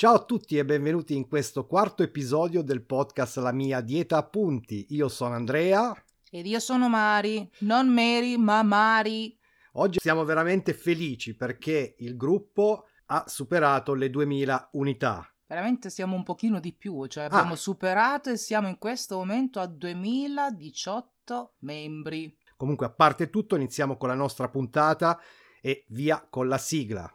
Ciao 0.00 0.14
a 0.14 0.24
tutti 0.24 0.56
e 0.56 0.64
benvenuti 0.64 1.14
in 1.14 1.28
questo 1.28 1.66
quarto 1.66 2.02
episodio 2.02 2.62
del 2.62 2.86
podcast 2.86 3.36
La 3.36 3.52
mia 3.52 3.82
dieta 3.82 4.16
a 4.16 4.22
punti. 4.22 4.86
Io 4.94 5.08
sono 5.08 5.34
Andrea. 5.34 5.94
Ed 6.30 6.46
io 6.46 6.58
sono 6.58 6.88
Mari, 6.88 7.46
non 7.58 7.92
Mary, 7.92 8.38
ma 8.38 8.62
Mari. 8.62 9.38
Oggi 9.72 9.98
siamo 10.00 10.24
veramente 10.24 10.72
felici 10.72 11.36
perché 11.36 11.96
il 11.98 12.16
gruppo 12.16 12.86
ha 13.08 13.24
superato 13.26 13.92
le 13.92 14.08
2000 14.08 14.70
unità. 14.72 15.30
Veramente 15.46 15.90
siamo 15.90 16.16
un 16.16 16.22
pochino 16.22 16.60
di 16.60 16.72
più, 16.72 17.04
cioè 17.04 17.24
abbiamo 17.24 17.52
ah. 17.52 17.56
superato 17.56 18.30
e 18.30 18.38
siamo 18.38 18.68
in 18.68 18.78
questo 18.78 19.18
momento 19.18 19.60
a 19.60 19.66
2018 19.66 21.56
membri. 21.58 22.34
Comunque, 22.56 22.86
a 22.86 22.90
parte 22.90 23.28
tutto, 23.28 23.54
iniziamo 23.54 23.98
con 23.98 24.08
la 24.08 24.14
nostra 24.14 24.48
puntata 24.48 25.20
e 25.60 25.84
via 25.88 26.26
con 26.26 26.48
la 26.48 26.56
sigla. 26.56 27.14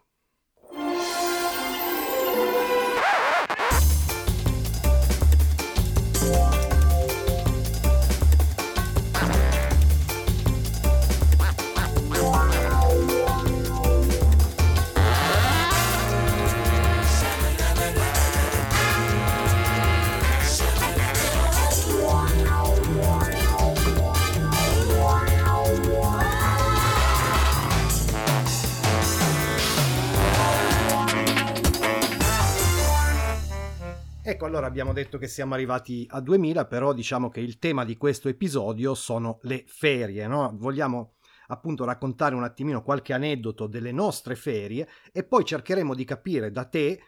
Allora 34.56 34.70
abbiamo 34.70 34.94
detto 34.94 35.18
che 35.18 35.28
siamo 35.28 35.54
arrivati 35.54 36.08
a 36.10 36.22
2000, 36.22 36.66
però 36.66 36.94
diciamo 36.94 37.30
che 37.30 37.42
il 37.42 37.60
tema 37.60 37.84
di 37.84 37.98
questo 37.98 38.30
episodio 38.30 38.96
sono 38.96 39.40
le 39.42 39.66
ferie, 39.68 40.28
no? 40.28 40.54
Vogliamo 40.56 41.16
appunto 41.48 41.84
raccontare 41.84 42.36
un 42.36 42.44
attimino 42.44 42.82
qualche 42.82 43.12
aneddoto 43.12 43.68
delle 43.68 43.92
nostre 43.92 44.36
ferie 44.36 44.88
e 45.12 45.26
poi 45.26 45.44
cercheremo 45.44 45.94
di 45.94 46.06
capire 46.06 46.52
da 46.52 46.64
te 46.64 47.02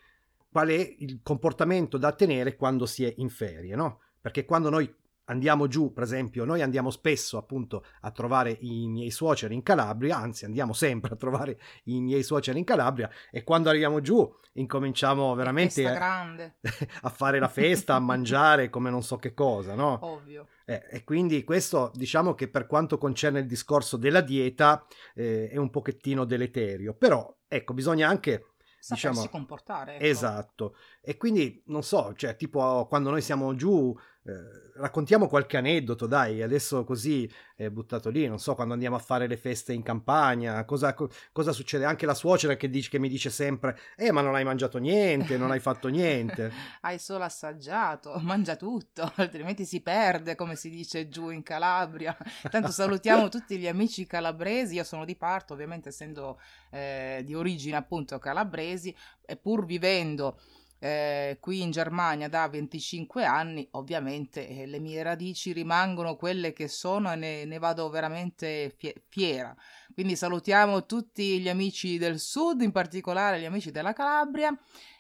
qual 0.52 0.68
è 0.68 0.96
il 1.00 1.22
comportamento 1.24 1.98
da 1.98 2.12
tenere 2.12 2.58
quando 2.58 2.86
si 2.86 3.06
è 3.06 3.14
in 3.16 3.30
ferie, 3.30 3.76
no? 3.76 4.02
Perché 4.20 4.44
quando 4.44 4.70
noi 4.70 4.94
andiamo 5.28 5.68
giù, 5.68 5.94
per 5.94 6.04
esempio, 6.04 6.46
noi 6.46 6.62
andiamo 6.62 6.90
spesso 6.90 7.38
appunto 7.38 7.86
a 8.02 8.12
trovare 8.12 8.58
i 8.62 8.88
miei 8.88 9.12
suoceri 9.12 9.54
in 9.54 9.64
Calabria, 9.64 10.18
anzi 10.18 10.46
andiamo 10.46 10.74
sempre 10.74 11.14
a 11.14 11.16
trovare 11.18 11.60
i 11.86 12.02
miei 12.02 12.24
suoceri 12.24 12.60
in 12.60 12.66
Calabria 12.66 13.10
e 13.32 13.44
quando 13.44 13.70
arriviamo 13.70 14.02
giù 14.02 14.30
incominciamo 14.54 15.36
veramente 15.36 15.88
a, 15.88 16.28
a, 17.02 17.10
fare 17.10 17.40
la 17.40 17.48
festa, 17.48 17.96
a 17.96 18.00
mangiare 18.02 18.70
come 18.70 18.90
non 18.90 19.04
so 19.04 19.18
che 19.18 19.34
cosa, 19.34 19.76
no? 19.76 20.00
Ovvio. 20.02 20.48
Eh, 20.66 20.84
e 20.90 21.04
quindi 21.04 21.44
questo 21.44 21.92
diciamo 21.94 22.34
che 22.34 22.50
per 22.50 22.68
quanto 22.68 22.98
concerne 22.98 23.40
il 23.40 23.46
discorso 23.46 23.96
della 23.96 24.22
dieta 24.22 24.86
eh, 25.16 25.50
è 25.50 25.58
un 25.58 25.70
pochettino 25.70 26.26
deleterio, 26.26 26.94
però 26.94 27.34
ecco 27.48 27.74
bisogna 27.74 28.10
anche 28.10 28.48
Sapersi 28.80 29.10
diciamo, 29.10 29.30
comportare. 29.30 29.96
Ecco. 29.96 30.04
Esatto. 30.06 30.76
E 31.08 31.16
quindi 31.16 31.64
non 31.68 31.84
so, 31.84 32.14
cioè 32.18 32.36
tipo 32.36 32.86
quando 32.90 33.10
noi 33.10 33.22
siamo 33.22 33.56
giù 33.56 33.98
eh, 34.26 34.74
raccontiamo 34.76 35.30
qualche 35.30 35.56
aneddoto, 35.56 36.06
dai, 36.06 36.42
adesso 36.42 36.84
così 36.84 37.32
è 37.56 37.70
buttato 37.70 38.10
lì, 38.10 38.28
non 38.28 38.40
so, 38.40 38.56
quando 38.56 38.74
andiamo 38.74 38.98
a 38.98 39.00
fare 39.00 39.26
le 39.26 39.38
feste 39.38 39.72
in 39.72 39.84
campagna, 39.84 40.66
cosa, 40.66 40.94
co- 40.94 41.10
cosa 41.32 41.54
succede? 41.54 41.86
Anche 41.86 42.06
la 42.06 42.14
suocera 42.14 42.58
che, 42.58 42.70
dice, 42.70 42.90
che, 42.90 43.00
mi 43.00 43.08
dice 43.08 43.30
sempre, 43.30 43.80
eh 43.96 44.12
ma 44.12 44.20
non 44.20 44.36
hai 44.36 44.44
mangiato 44.44 44.80
niente, 44.80 45.38
non 45.38 45.52
hai 45.52 45.62
fatto 45.62 45.88
niente. 45.88 46.52
hai 46.82 47.00
solo 47.00 47.24
assaggiato, 47.24 48.14
mangia 48.20 48.58
tutto, 48.58 49.10
altrimenti 49.16 49.64
si 49.64 49.80
perde, 49.80 50.36
come 50.36 50.58
si 50.58 50.70
dice 50.70 51.08
giù 51.08 51.30
in 51.30 51.42
Calabria. 51.42 52.16
Tanto 52.52 52.72
salutiamo 52.72 53.30
tutti 53.30 53.58
gli 53.58 53.68
amici 53.70 54.06
calabresi, 54.06 54.76
io 54.76 54.84
sono 54.84 55.06
di 55.06 55.16
parto, 55.16 55.54
ovviamente 55.54 55.88
essendo 55.88 56.38
eh, 56.70 57.22
di 57.24 57.34
origine 57.34 57.78
appunto 57.78 58.20
calabresi, 58.20 58.94
e 59.26 59.38
pur 59.38 59.66
vivendo 59.66 60.38
eh, 60.80 61.38
qui 61.40 61.62
in 61.62 61.72
Germania 61.72 62.28
da 62.28 62.48
25 62.48 63.26
anni, 63.26 63.68
ovviamente 63.72 64.48
eh, 64.48 64.66
le 64.66 64.80
mie 64.80 65.02
radici 65.04 65.52
rimangono 65.54 66.16
quelle 66.16 66.54
che 66.54 66.68
sono 66.68 67.12
e 67.12 67.16
ne, 67.16 67.46
ne 67.46 67.58
vado 67.60 67.90
veramente 67.90 68.74
fie- 68.78 69.04
fiera. 69.08 69.56
Quindi 69.94 70.16
salutiamo 70.16 70.86
tutti 70.86 71.40
gli 71.40 71.50
amici 71.50 71.98
del 71.98 72.20
sud, 72.20 72.62
in 72.62 72.72
particolare 72.72 73.40
gli 73.40 73.46
amici 73.46 73.72
della 73.72 73.94
Calabria 73.94 74.56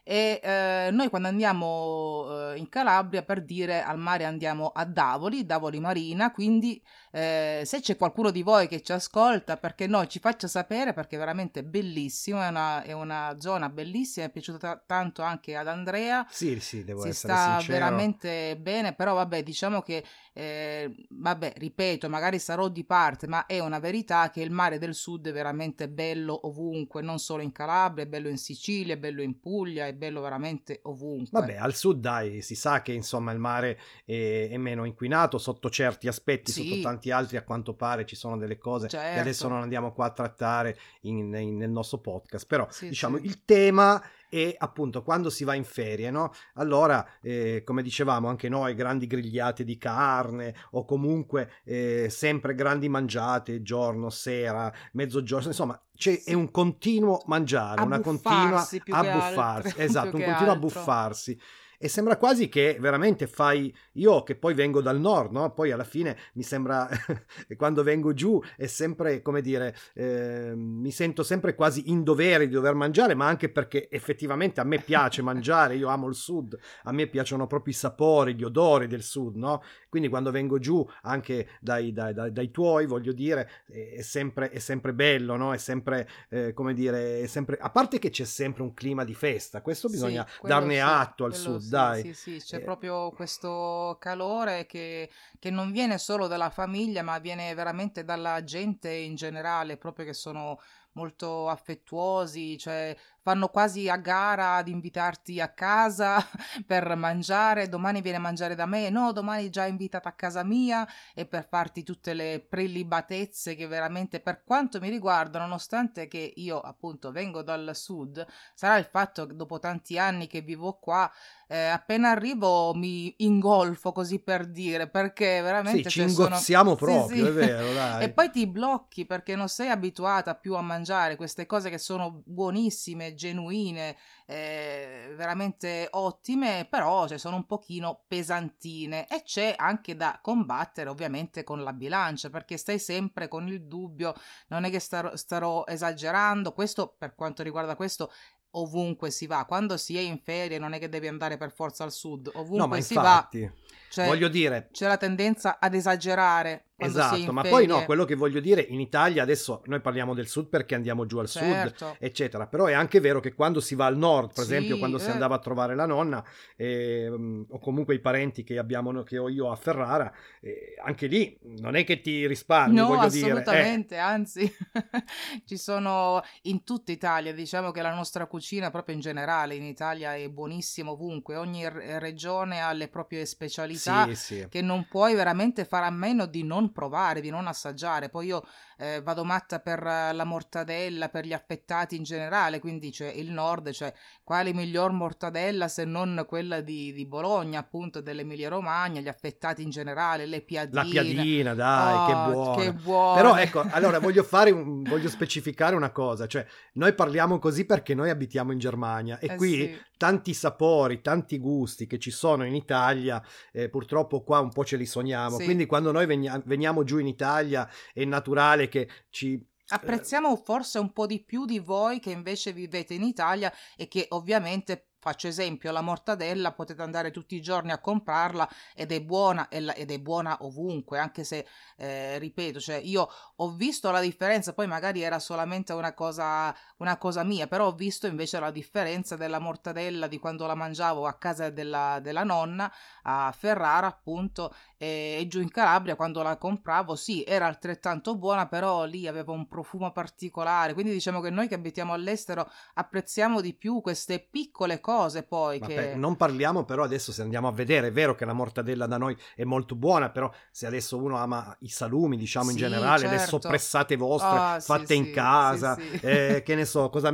e 0.09 0.40
eh, 0.41 0.90
noi 0.94 1.09
quando 1.09 1.28
andiamo 1.28 2.28
eh, 2.53 2.57
in 2.57 2.69
Calabria 2.69 3.23
per 3.23 3.44
dire 3.44 3.84
al 3.84 4.00
mare 4.00 4.23
andiamo 4.23 4.72
a 4.73 4.85
Davoli, 4.85 5.45
Davoli 5.45 5.81
Marina, 5.81 6.31
quindi 6.31 6.81
eh, 7.12 7.63
se 7.66 7.81
c'è 7.81 7.97
qualcuno 7.97 8.31
di 8.31 8.41
voi 8.41 8.69
che 8.69 8.81
ci 8.81 8.94
ascolta 8.94 9.57
perché 9.57 9.85
noi 9.85 10.07
ci 10.07 10.19
faccia 10.19 10.47
sapere 10.47 10.94
perché 10.94 11.17
è 11.17 11.19
veramente 11.19 11.62
bellissimo, 11.62 12.41
è 12.41 12.47
una, 12.47 12.84
è 12.84 12.94
una 12.94 13.35
zona 13.40 13.67
bellissima, 13.67 14.28
è 14.28 14.29
piaciuta 14.29 14.78
t- 14.78 14.84
tanto 14.85 15.23
anche 15.23 15.57
ad 15.57 15.67
Andrea. 15.67 16.25
Sì, 16.29 16.57
sì, 16.62 16.85
devo 16.85 17.01
si 17.01 17.09
essere 17.09 17.34
sta 17.34 17.57
sincero. 17.57 17.73
veramente 17.73 18.57
bene, 18.57 18.94
però 18.94 19.13
vabbè 19.13 19.44
diciamo 19.44 19.81
che, 19.81 20.06
eh, 20.31 21.06
vabbè 21.09 21.53
ripeto, 21.57 22.07
magari 22.07 22.40
sarò 22.40 22.69
di 22.69 22.85
parte, 22.85 23.28
ma 23.28 23.46
è 23.46 23.59
una 23.59 23.79
verità 23.79 24.29
che 24.29 24.41
il 24.41 24.51
mare 24.51 24.78
del 24.78 24.96
sud 24.96 25.28
è 25.28 25.34
veramente 25.34 25.90
bello 25.90 26.47
ovunque, 26.47 27.01
non 27.01 27.19
solo 27.19 27.41
in 27.41 27.51
Calabria, 27.51 28.06
è 28.06 28.07
bello 28.07 28.29
in 28.29 28.38
Sicilia, 28.38 28.94
è 28.94 28.97
bello 28.97 29.22
in 29.22 29.40
Puglia, 29.40 29.85
è 29.85 29.96
bello 29.97 30.22
veramente 30.22 30.80
ovunque. 30.84 31.40
Vabbè, 31.40 31.56
al 31.56 31.75
sud 31.75 32.00
dai, 32.00 32.41
si 32.41 32.56
sa 32.56 32.81
che 32.81 32.94
insomma 32.94 33.31
il 33.31 33.40
mare 33.40 33.80
è, 34.06 34.50
è 34.52 34.58
meno 34.58 34.85
inquinato 34.85 35.38
sotto 35.38 35.69
certi 35.69 36.08
aspetti, 36.08 36.52
sì. 36.52 36.68
sotto 36.68 36.81
tanti 36.81 37.12
altri 37.12 37.38
a 37.38 37.44
quanto 37.44 37.74
pare 37.74 38.06
ci 38.06 38.16
sono 38.16 38.38
delle 38.38 38.58
cose 38.58 38.88
certo. 38.88 39.13
che 39.13 39.19
adesso 39.19 39.47
non 39.47 39.62
andiamo 39.62 39.91
qua 39.91 40.06
a 40.06 40.12
trattare 40.12 40.78
in, 41.02 41.34
in, 41.35 41.58
nel 41.58 41.69
nostro 41.69 41.97
podcast, 41.97 42.46
però 42.47 42.68
sì, 42.69 42.88
diciamo 42.90 43.18
sì. 43.18 43.25
il 43.25 43.44
tema 43.44 44.02
e 44.30 44.56
appunto 44.58 45.04
quando 45.04 45.30
si 45.30 45.44
va 45.44 45.54
in 45.54 45.64
ferie, 45.64 46.12
no? 46.12 46.32
Allora, 46.56 47.06
eh, 47.22 47.64
come 47.64 47.82
dicevamo, 47.82 48.28
anche 48.28 48.50
noi 48.50 48.76
grandi 48.76 49.08
grigliate 49.08 49.64
di 49.64 49.78
carne 49.78 50.56
o 50.72 50.86
comunque 50.86 51.52
eh, 51.64 52.08
sempre 52.10 52.56
grandi 52.56 52.90
mangiate, 52.90 53.62
giorno, 53.62 54.10
sera, 54.10 54.72
mezzogiorno, 54.94 55.48
insomma, 55.48 55.80
c'è, 55.96 56.16
sì. 56.16 56.32
è 56.32 56.34
un 56.34 56.52
continuo 56.52 57.22
mangiare, 57.26 57.82
una 57.82 58.00
continua 58.00 58.68
abbuffarsi, 58.90 59.74
esatto, 59.82 60.16
un 60.16 60.24
continuo 60.24 60.52
abbuffarsi 60.52 61.40
e 61.80 61.88
sembra 61.88 62.18
quasi 62.18 62.50
che 62.50 62.78
veramente 62.80 63.28
fai 63.28 63.74
io 63.94 64.24
che 64.24 64.36
poi 64.36 64.56
vengo 64.56 64.82
dal 64.82 65.00
nord, 65.00 65.32
no? 65.32 65.54
Poi 65.54 65.72
alla 65.72 65.84
fine 65.84 66.18
mi 66.34 66.44
sembra 66.44 66.90
quando 67.56 67.84
vengo 67.84 68.14
giù 68.14 68.42
è 68.56 68.66
sempre 68.66 69.22
come 69.22 69.42
dire, 69.42 69.76
eh, 69.94 70.54
mi 70.56 70.92
sento 70.92 71.22
sempre 71.22 71.54
quasi 71.54 71.92
in 71.92 72.04
dovere 72.04 72.48
di 72.48 72.54
dover 72.54 72.74
mangiare, 72.74 73.14
ma 73.14 73.28
anche 73.28 73.50
perché 73.50 73.90
effettivamente 73.90 74.60
a 74.60 74.64
me 74.64 74.80
piace 74.80 75.22
mangiare, 75.28 75.76
io 75.76 75.88
amo 75.88 76.08
il 76.08 76.16
sud, 76.16 76.58
a 76.84 76.92
me 76.92 77.08
piacciono 77.08 77.46
proprio 77.46 77.74
i 77.74 77.76
sapori, 77.76 78.34
gli 78.34 78.44
odori 78.44 78.88
del 78.88 79.04
sud, 79.04 79.36
no? 79.36 79.62
Quindi 79.90 80.09
quando 80.09 80.32
vengo 80.32 80.58
giù 80.58 80.86
anche 81.04 81.48
dai, 81.59 81.94
dai, 81.94 82.14
dai, 82.14 82.32
dai 82.32 82.50
tuoi, 82.50 82.88
voglio 82.88 83.14
dire, 83.14 83.50
è 83.68 84.02
sempre, 84.02 84.50
è 84.50 84.59
sempre 84.59 84.94
bello, 84.94 85.36
no? 85.36 85.54
È 85.54 85.58
sempre, 85.58 86.09
eh, 86.30 86.54
come 86.54 86.74
dire, 86.74 87.22
è 87.22 87.28
sempre, 87.28 87.58
a 87.59 87.70
parte 87.70 88.00
che 88.00 88.09
c'è 88.09 88.26
sempre 88.26 88.64
un 88.64 88.74
clima 88.74 89.04
di 89.04 89.14
festa, 89.14 89.62
questo 89.62 89.90
bisogna 89.90 90.26
sì, 90.28 90.48
darne 90.48 90.76
sì, 90.76 90.80
atto 90.80 91.26
al 91.26 91.36
sud 91.36 91.66
sì, 91.66 91.66
dai. 91.67 92.01
Sì, 92.01 92.13
sì, 92.13 92.38
c'è 92.44 92.57
eh. 92.57 92.61
proprio 92.61 93.11
questo 93.11 93.97
calore 94.00 94.66
che, 94.66 95.09
che, 95.39 95.50
non 95.50 95.72
viene 95.72 95.97
solo 95.97 96.28
dalla 96.28 96.50
famiglia, 96.50 97.01
ma 97.01 97.19
viene 97.19 97.53
veramente 97.53 98.03
dalla 98.03 98.44
gente 98.44 98.91
in 98.91 99.16
generale, 99.16 99.78
proprio 99.78 100.05
che 100.05 100.13
sono 100.13 100.59
molto 100.94 101.47
affettuosi, 101.47 102.57
cioè 102.57 102.95
fanno 103.28 103.50
quasi 103.50 103.90
a 103.90 103.98
gara 103.98 104.56
ad 104.56 104.70
invitarti 104.70 105.42
a 105.42 105.50
casa 105.50 106.26
per 106.66 106.96
mangiare, 106.96 107.68
domani 107.68 108.00
viene 108.00 108.20
a 108.20 108.22
mangiare 108.22 108.56
da 108.56 108.66
me, 108.66 108.90
no, 108.90 109.12
domani 109.12 109.50
già 109.50 109.66
invitata 109.66 110.08
a 110.08 110.14
casa 110.14 110.46
mia 110.46 110.88
e 111.14 111.26
per 111.26 111.46
farti 111.46 111.84
tutte 111.84 112.14
le 112.14 112.40
prelibatezze 112.47 113.56
che 113.56 113.68
veramente 113.68 114.22
per 114.22 114.44
quanto 114.46 114.79
mi 114.79 114.88
riguarda, 114.88 115.40
nonostante 115.40 116.08
che 116.08 116.32
io 116.38 116.62
appunto 116.62 117.12
vengo 117.12 117.41
dal 117.41 117.72
sud, 117.74 118.26
sarà 118.53 118.78
il 118.78 118.85
fatto 118.85 119.26
che 119.26 119.35
dopo 119.35 119.59
tanti 119.59 120.00
anni 120.00 120.28
che 120.28 120.40
vivo 120.40 120.78
qua, 120.80 121.12
eh, 121.50 121.66
appena 121.66 122.12
arrivo 122.12 122.73
mi 122.76 123.14
ingolfo 123.18 123.91
così 123.91 124.20
per 124.20 124.46
dire, 124.46 124.88
perché 124.88 125.41
veramente... 125.41 125.90
Sì, 125.90 126.00
ci 126.00 126.02
ingozziamo 126.03 126.78
sono... 126.78 126.91
proprio, 126.94 127.14
sì, 127.14 127.22
sì. 127.23 127.28
è 127.28 127.32
vero, 127.34 127.73
dai. 127.73 128.03
e 128.08 128.09
poi 128.09 128.30
ti 128.32 128.47
blocchi 128.47 129.06
perché 129.06 129.35
non 129.35 129.50
sei 129.50 129.68
abituata 129.68 130.34
più 130.35 130.56
a 130.56 130.62
mangiare 130.62 131.18
queste 131.18 131.46
cose 131.46 131.70
che 131.70 131.78
sono 131.78 132.22
buonissime, 132.26 133.16
genuine, 133.17 133.97
eh, 134.25 135.14
veramente 135.17 135.87
ottime, 135.91 136.66
però 136.69 137.05
cioè, 137.08 137.17
sono 137.17 137.35
un 137.35 137.46
pochino 137.46 138.03
pesantine 138.08 139.08
e 139.09 139.23
c'è 139.23 139.55
anche 139.58 139.97
da 139.97 140.19
combattere 140.22 140.90
ovviamente 140.90 141.43
con 141.43 141.64
la 141.64 141.73
bilancia 141.73 142.29
perché 142.29 142.55
stai 142.55 142.79
sempre 142.79 143.28
con 143.28 143.47
il 143.49 143.64
dubbio, 143.64 144.14
non 144.47 144.64
è 144.64 144.69
che 144.69 144.79
starò, 144.79 145.16
starò 145.17 145.66
esagerando, 145.67 146.53
questo 146.53 146.96
per 146.97 147.16
quanto 147.16 147.43
riguarda 147.43 147.75
questo 147.75 148.09
ovunque 148.52 149.11
si 149.11 149.28
va. 149.28 149.46
Quando 149.46 149.78
si 149.78 149.97
è 149.97 150.02
in 150.02 150.20
ferie 150.20 150.58
non 150.58 150.73
è 150.73 150.79
che 150.79 150.90
devi 150.90 151.08
andare 151.08 151.37
per 151.37 151.52
forza 151.52 151.84
al 151.84 151.91
sud, 151.91 152.31
ovunque 152.34 152.78
no, 152.78 152.84
si 152.84 152.93
infatti, 152.93 153.41
va. 153.41 153.52
Cioè, 153.89 154.05
voglio 154.05 154.28
dire, 154.28 154.69
c'è 154.72 154.87
la 154.87 154.97
tendenza 154.97 155.57
ad 155.59 155.73
esagerare. 155.73 156.63
Esatto, 156.79 157.34
ma 157.34 157.41
poi 157.41 157.66
no, 157.66 157.85
quello 157.85 158.05
che 158.05 158.13
voglio 158.13 158.39
dire, 158.39 158.61
in 158.61 158.79
Italia 158.79 159.23
adesso 159.23 159.63
noi 159.66 159.81
parliamo 159.81 160.13
del 160.13 160.28
sud 160.28 160.47
perché 160.47 160.75
andiamo 160.75 161.07
giù 161.07 161.17
al 161.17 161.28
certo. 161.28 161.87
sud, 161.87 161.95
eccetera, 161.99 162.45
però 162.45 162.66
è 162.66 162.73
anche 162.73 162.99
vero 162.99 163.19
che 163.19 163.34
quando 163.34 163.59
si 163.59 163.73
va 163.73 163.87
al 163.87 163.97
nord, 163.97 164.28
per 164.35 164.43
Sì, 164.43 164.51
esempio 164.53 164.78
quando 164.78 164.99
si 164.99 165.07
eh. 165.07 165.13
andava 165.13 165.34
a 165.34 165.39
trovare 165.39 165.73
la 165.73 165.87
nonna 165.87 166.23
ehm, 166.55 167.47
o 167.49 167.59
comunque 167.59 167.95
i 167.95 167.99
parenti 167.99 168.43
che, 168.43 168.59
abbiamo, 168.59 169.01
che 169.01 169.17
ho 169.17 169.28
io 169.28 169.49
a 169.49 169.55
Ferrara, 169.55 170.13
eh, 170.39 170.75
anche 170.84 171.07
lì 171.07 171.35
non 171.59 171.75
è 171.75 171.84
che 171.84 171.99
ti 171.99 172.28
risparmi, 172.28 172.75
No, 172.75 172.85
voglio 172.85 173.09
dire. 173.09 173.28
eh. 173.28 173.31
assolutamente, 173.31 173.97
anzi, 173.97 174.55
ci 175.45 175.57
sono 175.57 176.22
in 176.43 176.63
tutta 176.63 176.91
Italia, 176.91 177.34
diciamo 177.34 177.72
che 177.72 177.81
la 177.81 177.93
nostra 177.95 178.28
cucina, 178.28 178.69
proprio 178.69 178.93
in 178.93 179.01
generale, 179.01 179.55
in 179.55 179.63
Italia 179.63 180.13
è 180.16 180.29
buonissima 180.29 180.91
ovunque, 180.91 181.37
ogni 181.37 181.67
re- 181.67 181.97
regione 181.97 182.61
ha 182.61 182.72
le 182.72 182.87
proprie 182.87 183.25
specialità 183.25 183.77
Sì, 183.78 184.16
sì. 184.16 184.47
che 184.50 184.62
non 184.62 184.88
puoi 184.88 185.16
veramente 185.16 185.66
fare 185.66 185.85
a 185.85 185.91
meno 185.91 186.26
di 186.26 186.44
non 186.44 186.72
provare, 186.72 187.22
di 187.22 187.29
non 187.29 187.47
assaggiare. 187.47 188.09
Poi 188.09 188.28
io 188.28 188.44
eh, 188.78 189.02
vado 189.02 189.24
matta 189.24 189.59
per 189.59 189.79
eh, 189.85 190.14
la 190.14 190.24
mortadella, 190.24 191.09
per 191.09 191.26
gli 191.26 191.34
affettati 191.34 191.96
in 191.96 192.03
generale, 192.03 192.59
quindi 192.59 192.91
c'è 192.91 193.09
il 193.09 193.32
nord, 193.32 193.72
cioè 193.72 193.94
quale 194.24 194.53
miglior 194.53 194.91
mortadella 194.91 195.68
se 195.68 195.84
non 195.85 196.26
quella 196.28 196.62
di, 196.62 196.94
di 196.94 197.06
Bologna, 197.06 197.59
appunto 197.59 198.02
dell'Emilia 198.02 198.50
Romagna, 198.50 199.02
gli 199.02 199.08
affettati 199.08 199.62
in 199.64 199.70
generale, 199.70 200.26
le 200.26 200.41
piadine. 200.41 200.84
La 200.84 200.90
piadina, 200.90 201.53
dai, 201.53 201.96
Oh, 201.97 202.06
che 202.06 202.34
buona. 202.34 202.62
che 202.64 202.74
buona. 202.74 203.16
Però 203.22 203.35
ecco, 203.38 203.66
allora 203.72 204.00
voglio 204.00 204.24
fare 204.24 204.52
un- 204.52 204.84
voglio 204.84 205.09
specificare 205.09 205.76
una 205.76 205.91
cosa, 205.91 206.28
cioè 206.28 206.46
noi 206.73 206.94
parliamo 206.94 207.40
così 207.40 207.66
perché 207.66 207.94
noi 207.96 208.09
abitiamo 208.09 208.52
in 208.52 208.59
Germania 208.59 209.20
e 209.20 209.34
Eh 209.34 209.35
qui 209.35 209.53
sì. 209.56 209.78
tanti 209.97 210.34
sapori, 210.34 211.02
tanti 211.02 211.38
gusti 211.40 211.88
che 211.88 211.97
ci 211.97 212.12
sono 212.12 212.46
in 212.46 212.53
Italia, 212.56 213.22
eh, 213.52 213.70
purtroppo 213.70 214.22
qua 214.22 214.40
un 214.40 214.52
po' 214.52 214.64
ce 214.64 214.78
li 214.78 214.85
sogniamo. 214.85 215.38
Sì. 215.38 215.46
Quindi 215.46 215.66
quando 215.66 215.91
noi 215.91 216.06
venia- 216.06 216.41
veniamo 216.46 216.84
giù 216.84 216.97
in 217.00 217.08
Italia 217.08 217.68
è 217.94 218.03
naturale 218.06 218.66
che 218.67 218.90
ci 219.09 219.43
Apprezziamo 219.69 220.34
forse 220.37 220.79
un 220.79 220.93
po' 220.93 221.05
di 221.05 221.22
più 221.23 221.46
di 221.46 221.59
voi 221.59 221.99
che 221.99 222.11
invece 222.11 222.53
vivete 222.53 222.93
in 222.93 223.03
Italia 223.03 223.52
e 223.75 223.90
che 223.90 224.05
ovviamente, 224.11 224.91
faccio 225.08 225.28
esempio, 225.28 225.72
la 225.72 225.80
mortadella 225.80 226.52
potete 226.52 226.82
andare 226.82 227.12
tutti 227.12 227.36
i 227.36 227.42
giorni 227.42 227.72
a 227.72 227.80
comprarla 227.80 228.50
ed 228.76 228.92
è 228.92 229.02
buona 229.02 229.48
ed 229.48 229.90
è 229.90 230.00
buona 230.00 230.38
ovunque, 230.42 231.00
anche 231.00 231.24
se, 231.24 231.48
eh, 231.78 232.20
ripeto, 232.20 232.59
cioè 232.59 232.76
io 232.76 233.08
ho 233.38 233.52
visto 233.52 233.90
la 233.90 234.02
differenza, 234.02 234.52
poi 234.52 234.68
magari 234.68 235.02
era 235.02 235.20
solamente 235.20 235.72
una 235.72 235.94
cosa, 235.94 236.54
una 236.80 236.98
cosa 236.98 237.24
mia, 237.24 237.48
però 237.48 237.68
ho 237.68 237.72
visto 237.72 238.06
invece 238.06 238.38
la 238.42 238.52
differenza 238.52 239.16
della 239.16 239.40
mortadella 239.40 240.08
di 240.08 240.20
quando 240.20 240.46
la 240.46 240.56
mangiavo 240.56 241.08
a 241.08 241.14
casa 241.14 241.50
della, 241.50 242.00
della 242.02 242.24
nonna 242.26 242.70
a 243.04 243.34
Ferrara, 243.36 243.88
appunto, 243.88 244.54
e, 244.78 245.18
e 245.20 245.28
giù 245.28 245.40
in 245.40 245.50
Calabria 245.50 245.96
quando 245.96 246.22
la 246.22 246.36
compravo, 246.36 246.98
sì, 246.98 247.24
era 247.24 247.48
altrettanto 247.48 248.18
buona, 248.18 248.48
però 248.48 248.84
lì 248.84 249.08
aveva 249.08 249.32
un 249.32 249.48
profumo 249.48 249.94
particolare. 249.94 250.74
Quindi 250.74 250.92
diciamo 250.92 251.22
che 251.22 251.30
noi 251.30 251.48
che 251.48 251.56
abitiamo 251.56 251.94
all'estero 251.94 252.52
apprezziamo 252.74 253.40
di 253.40 253.54
più 253.54 253.80
queste 253.80 254.20
piccole 254.20 254.82
cose 254.82 254.96
poi 255.28 255.59
Vabbè, 255.59 255.90
che 255.91 255.96
non 255.96 256.15
parliamo 256.15 256.65
però 256.65 256.84
adesso 256.84 257.12
se 257.12 257.22
andiamo 257.22 257.48
a 257.48 257.51
vedere, 257.51 257.88
è 257.88 257.91
vero 257.91 258.15
che 258.15 258.25
la 258.25 258.34
mortadella 258.34 258.86
da 258.88 258.98
noi 258.98 259.15
è 259.36 259.44
molto 259.44 259.75
buona, 259.75 260.10
però 260.10 260.32
se 260.51 260.65
adesso 260.67 260.98
uno 260.98 261.17
ama 261.17 261.55
i 261.62 261.70
salumi, 261.70 262.17
diciamo 262.17 262.50
in 262.51 262.58
Sì, 262.58 262.63
generale, 262.63 263.08
le 263.08 263.17
certo. 263.17 263.25
soppressate 263.27 263.96
vostre 263.96 264.38
Ah, 264.38 264.60
sì, 264.60 264.65
fatte 264.65 264.94
in 264.94 265.03
sì, 265.05 265.12
casa, 265.12 265.75
sì, 265.75 265.82
sì. 266.00 266.00
eh, 266.05 266.44
che 266.46 266.55
ne 266.55 266.65
so, 266.65 266.89
cosa, 266.89 267.12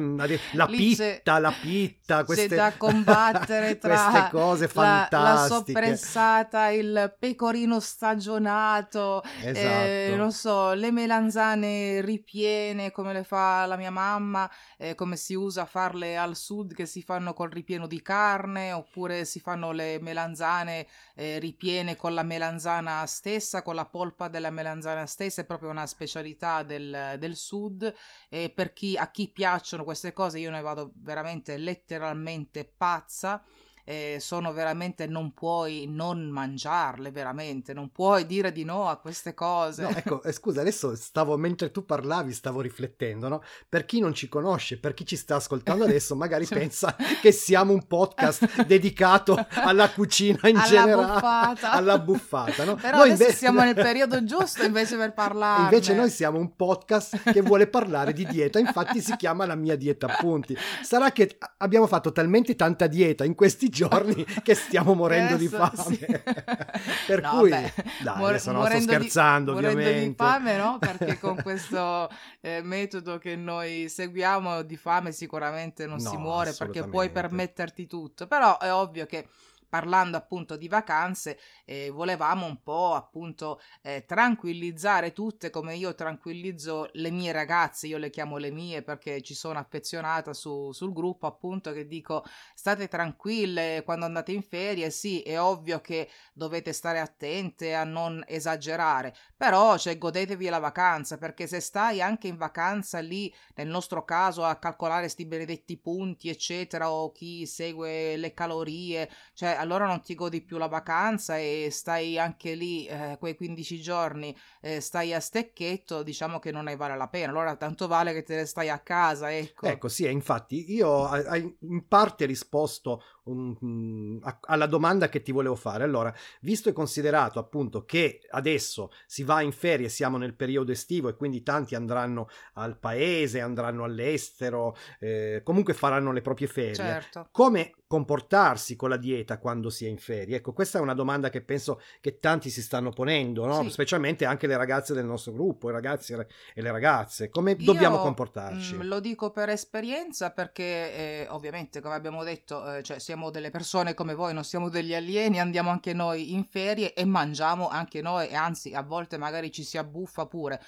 la 0.52 0.66
pitta, 0.68 1.40
la 1.40 1.52
pitta, 1.52 2.24
queste, 2.26 2.48
c'è 2.48 2.56
da 2.56 2.78
combattere 2.78 3.78
tra 3.80 3.94
queste 3.94 4.30
cose 4.30 4.70
la, 4.74 5.08
la 5.12 5.36
fantastiche. 5.38 5.48
soppressata, 5.48 6.70
il 6.70 7.16
pecorino 7.18 7.80
stagionato, 7.80 9.22
eh, 9.24 9.50
Esatto. 9.50 10.16
non 10.16 10.32
so, 10.32 10.74
le 10.74 10.92
melanzane 10.92 12.02
ripiene 12.02 12.92
come 12.92 13.14
le 13.14 13.24
fa 13.24 13.66
la 13.66 13.76
mia 13.78 13.92
mamma, 13.92 14.50
eh, 14.78 14.96
come 14.96 15.16
si 15.16 15.34
usa 15.34 15.64
a 15.64 15.66
farle 15.66 16.18
al 16.18 16.36
sud 16.36 16.74
che 16.74 16.86
si 16.86 17.02
fanno 17.02 17.34
col 17.34 17.50
ripieno 17.50 17.73
di 17.88 18.02
carne, 18.02 18.72
oppure 18.72 19.26
si 19.26 19.40
fanno 19.40 19.72
le 19.72 20.00
melanzane 20.00 20.88
eh, 21.16 21.40
ripiene 21.40 21.96
con 21.96 22.14
la 22.14 22.24
melanzana 22.24 23.06
stessa, 23.06 23.62
con 23.62 23.76
la 23.76 23.86
polpa 23.86 24.28
della 24.28 24.50
melanzana 24.50 25.06
stessa, 25.06 25.42
è 25.42 25.46
proprio 25.46 25.70
una 25.70 25.86
specialità 25.88 26.64
del, 26.64 27.16
del 27.20 27.36
sud. 27.36 27.94
E 28.30 28.50
per 28.50 28.74
chi, 28.74 28.96
a 28.98 29.12
chi 29.12 29.30
piacciono 29.30 29.84
queste 29.84 30.14
cose, 30.14 30.40
io 30.40 30.52
ne 30.52 30.62
vado 30.62 30.92
veramente 30.96 31.58
letteralmente 31.58 32.66
pazza. 32.66 33.44
Eh, 33.86 34.18
sono 34.20 34.54
veramente 34.54 35.08
non 35.08 35.34
puoi 35.34 35.86
non 35.90 36.30
mangiarle 36.30 37.12
veramente 37.12 37.74
non 37.74 37.90
puoi 37.92 38.26
dire 38.26 38.52
di 38.52 38.64
no 38.64 38.88
a 38.88 38.98
queste 38.98 39.34
cose 39.34 39.82
No, 39.84 39.90
ecco, 39.90 40.24
eh, 40.24 40.32
scusa, 40.32 40.62
adesso 40.62 40.96
stavo, 40.96 41.36
mentre 41.38 41.72
tu 41.72 41.86
parlavi, 41.86 42.32
stavo 42.34 42.62
riflettendo, 42.62 43.28
no? 43.28 43.44
Per 43.68 43.86
chi 43.86 44.00
non 44.00 44.14
ci 44.14 44.30
conosce, 44.30 44.78
per 44.80 44.94
chi 44.94 45.06
ci 45.06 45.16
sta 45.16 45.36
ascoltando 45.36 45.84
adesso, 45.84 46.16
magari 46.18 46.46
pensa 46.46 46.96
che 47.22 47.32
siamo 47.32 47.74
un 47.74 47.86
podcast 47.88 48.64
dedicato 48.64 49.36
alla 49.50 49.90
cucina 49.92 50.48
in 50.48 50.58
Alla 50.58 50.68
generale, 50.68 51.14
buffata. 51.14 51.72
alla 51.72 52.00
buffata, 52.00 52.64
no? 52.64 52.76
però 52.76 52.98
Noi 53.00 53.10
invece- 53.12 53.34
siamo 53.34 53.64
nel 53.64 53.74
periodo 53.76 54.24
giusto 54.24 54.64
invece 54.64 54.96
per 54.96 55.14
parlarne 55.14 55.64
Invece 55.66 55.94
noi 55.94 56.10
siamo 56.10 56.38
un 56.40 56.56
podcast 56.56 57.32
che 57.32 57.42
vuole 57.42 57.68
parlare 57.68 58.14
di 58.14 58.26
dieta, 58.26 58.60
infatti 58.60 59.02
si 59.02 59.16
chiama 59.16 59.46
La 59.46 59.56
mia 59.56 59.76
dieta 59.76 60.08
appunti. 60.08 60.56
Sarà 60.82 61.12
che 61.12 61.38
abbiamo 61.58 61.88
fatto 61.88 62.12
talmente 62.12 62.56
tanta 62.56 62.88
dieta 62.88 63.26
in 63.26 63.36
questi 63.36 63.70
giorni 63.74 64.24
che 64.44 64.54
stiamo 64.56 64.94
morendo 64.94 65.36
di 65.36 65.48
Adesso, 65.48 65.58
fame. 65.58 65.96
sì. 65.98 66.06
per 67.08 67.22
No, 67.22 67.30
cui, 67.40 67.50
beh, 67.50 67.74
dai, 68.00 68.32
no, 68.32 68.38
sto 68.38 68.54
morendo 68.54 68.96
di- 68.96 69.10
scherzando 69.10 69.54
morendo 69.54 69.80
di 69.80 69.86
ovviamente. 69.88 70.24
fame 70.24 70.58
no 70.58 70.78
perché 70.80 71.18
con 71.20 71.42
questo 71.42 72.10
eh, 72.42 72.62
metodo 72.62 73.18
che 73.18 73.36
noi 73.36 73.90
seguiamo 73.90 74.62
di 74.62 74.78
fame 74.78 75.12
sicuramente 75.12 75.86
non 75.88 76.00
si 76.00 76.14
No, 76.14 76.20
muore 76.20 76.54
perché 76.54 76.84
puoi 76.88 77.10
permetterti 77.10 77.88
tutto 77.88 78.28
però 78.28 78.58
è 78.60 78.72
ovvio 78.74 79.06
che 79.06 79.28
parlando 79.74 80.18
appunto 80.18 80.56
di 80.56 80.68
vacanze 80.68 81.40
eh, 81.66 81.90
volevamo 81.90 82.46
un 82.46 82.62
po' 82.62 82.94
appunto 82.94 83.60
eh, 83.82 84.06
tranquillizzare 84.06 85.14
tutte 85.14 85.50
come 85.50 85.76
io 85.76 85.96
tranquillizzo 85.96 86.92
le 86.94 87.10
mie 87.10 87.32
ragazze 87.32 87.88
io 87.88 87.98
le 87.98 88.12
chiamo 88.12 88.38
le 88.38 88.52
mie 88.52 88.84
perché 88.84 89.24
ci 89.24 89.34
sono 89.34 89.58
affezionata 89.58 90.32
su- 90.32 90.72
sul 90.74 90.94
gruppo 90.94 91.26
appunto 91.26 91.72
che 91.72 91.88
dico 91.88 92.24
state 92.54 92.88
tranquille 92.88 93.82
quando 93.84 94.06
andate 94.06 94.32
in 94.32 94.44
ferie 94.44 94.92
sì 94.92 95.24
è 95.24 95.42
ovvio 95.42 95.82
che 95.82 96.08
dovete 96.34 96.72
stare 96.72 97.00
attente 97.00 97.74
a 97.74 97.84
non 97.84 98.24
esagerare 98.28 99.16
però 99.36 99.76
cioè, 99.80 99.98
godetevi 99.98 100.50
la 100.50 100.60
vacanza 100.60 101.18
perché 101.18 101.48
se 101.48 101.60
stai 101.60 102.00
anche 102.00 102.28
in 102.28 102.38
vacanza 102.38 103.00
lì 103.00 103.34
nel 103.56 103.70
nostro 103.70 104.06
caso 104.06 104.44
a 104.44 104.58
calcolare 104.58 105.10
sti 105.10 105.26
benedetti 105.26 105.80
punti 105.80 106.30
eccetera 106.30 106.92
o 106.92 107.12
chi 107.12 107.48
segue 107.48 108.18
le 108.18 108.36
calorie 108.36 109.10
cioè 109.34 109.62
allora 109.64 109.86
non 109.86 110.02
ti 110.02 110.16
godi 110.16 110.42
più 110.44 110.58
la 110.58 110.68
vacanza 110.68 111.38
e 111.38 111.70
stai 111.72 112.18
anche 112.20 112.54
lì 112.56 112.86
eh, 112.86 113.18
quei 113.20 113.36
15 113.36 113.82
giorni 113.82 114.36
eh, 114.62 114.80
stai 114.80 115.14
a 115.14 115.20
stecchetto 115.20 116.04
diciamo 116.04 116.40
che 116.40 116.52
non 116.52 116.66
ne 116.66 116.76
vale 116.76 116.96
la 116.98 117.08
pena 117.08 117.30
allora 117.30 117.56
tanto 117.56 117.88
vale 117.88 118.14
che 118.14 118.24
te 118.24 118.36
ne 118.36 118.46
stai 118.46 118.70
a 118.70 118.80
casa 118.80 119.36
ecco 119.36 119.68
Ecco, 119.68 119.88
sì, 119.88 120.10
infatti 120.10 120.72
io 120.74 121.06
hai- 121.08 121.58
in 121.62 121.88
parte 121.88 122.26
risposto 122.26 123.02
mm, 123.30 124.18
a- 124.24 124.40
alla 124.42 124.66
domanda 124.66 125.10
che 125.10 125.22
ti 125.22 125.32
volevo 125.32 125.56
fare. 125.56 125.84
Allora, 125.84 126.14
visto 126.42 126.70
e 126.70 126.74
considerato 126.74 127.40
appunto 127.40 127.86
che 127.86 128.20
adesso 128.32 128.92
si 129.06 129.24
va 129.24 129.42
in 129.42 129.52
ferie, 129.52 129.90
siamo 129.90 130.18
nel 130.18 130.36
periodo 130.36 130.72
estivo 130.72 131.08
e 131.10 131.16
quindi 131.16 131.44
tanti 131.44 131.76
andranno 131.76 132.28
al 132.56 132.78
paese, 132.78 133.40
andranno 133.40 133.84
all'estero, 133.84 134.76
eh, 135.00 135.42
comunque 135.44 135.74
faranno 135.74 136.12
le 136.12 136.22
proprie 136.22 136.48
ferie. 136.48 136.76
certo 136.76 137.28
Come 137.32 137.74
comportarsi 137.94 138.76
con 138.76 138.90
la 138.90 138.98
dieta 138.98 139.38
quando 139.38 139.70
si 139.70 139.86
è 139.86 139.88
in 139.88 140.00
ferie? 140.00 140.38
Ecco, 140.38 140.52
questa 140.52 140.80
è 140.80 140.82
una 140.82 140.96
domanda 140.96 141.30
che 141.30 141.42
penso 141.42 141.80
che 142.02 142.18
tanti 142.18 142.50
si 142.50 142.64
stanno 142.64 142.90
ponendo, 142.90 143.46
no? 143.46 143.62
Sì. 143.62 143.70
specialmente 143.70 144.26
anche 144.26 144.48
le 144.48 144.58
ragazze 144.58 144.96
del 144.96 145.06
nostro 145.06 145.32
gruppo, 145.32 145.70
i 145.70 145.72
ragazzi 145.72 146.14
e 146.14 146.62
le 146.64 146.72
ragazze. 146.72 147.30
Come 147.30 147.56
dobbiamo 147.56 147.98
Io, 147.98 148.02
comportarci? 148.02 148.78
mm, 148.78 148.82
lo 148.82 149.00
dico 149.00 149.30
per 149.30 149.50
esperienza 149.50 150.32
perché 150.32 150.64
eh, 150.64 151.28
ovviamente 151.30 151.82
come 151.82 151.94
abbiamo 151.94 152.24
detto 152.24 152.78
eh, 152.78 152.82
cioè, 152.82 152.98
siamo 152.98 153.30
delle 153.30 153.52
persone 153.52 153.94
come 153.94 154.16
voi 154.16 154.34
non 154.34 154.44
siamo 154.44 154.70
degli 154.70 154.96
alieni 154.96 155.40
andiamo 155.40 155.70
anche 155.70 155.94
noi 155.94 156.34
in 156.34 156.46
ferie 156.46 156.94
e 156.96 157.06
mangiamo 157.06 157.70
anche 157.70 158.02
noi 158.02 158.28
e 158.28 158.34
anzi 158.34 158.74
a 158.74 158.82
volte 158.82 159.18
magari 159.18 159.52
ci 159.52 159.64
si 159.64 159.78
abbuffa 159.78 160.26
pure 160.26 160.60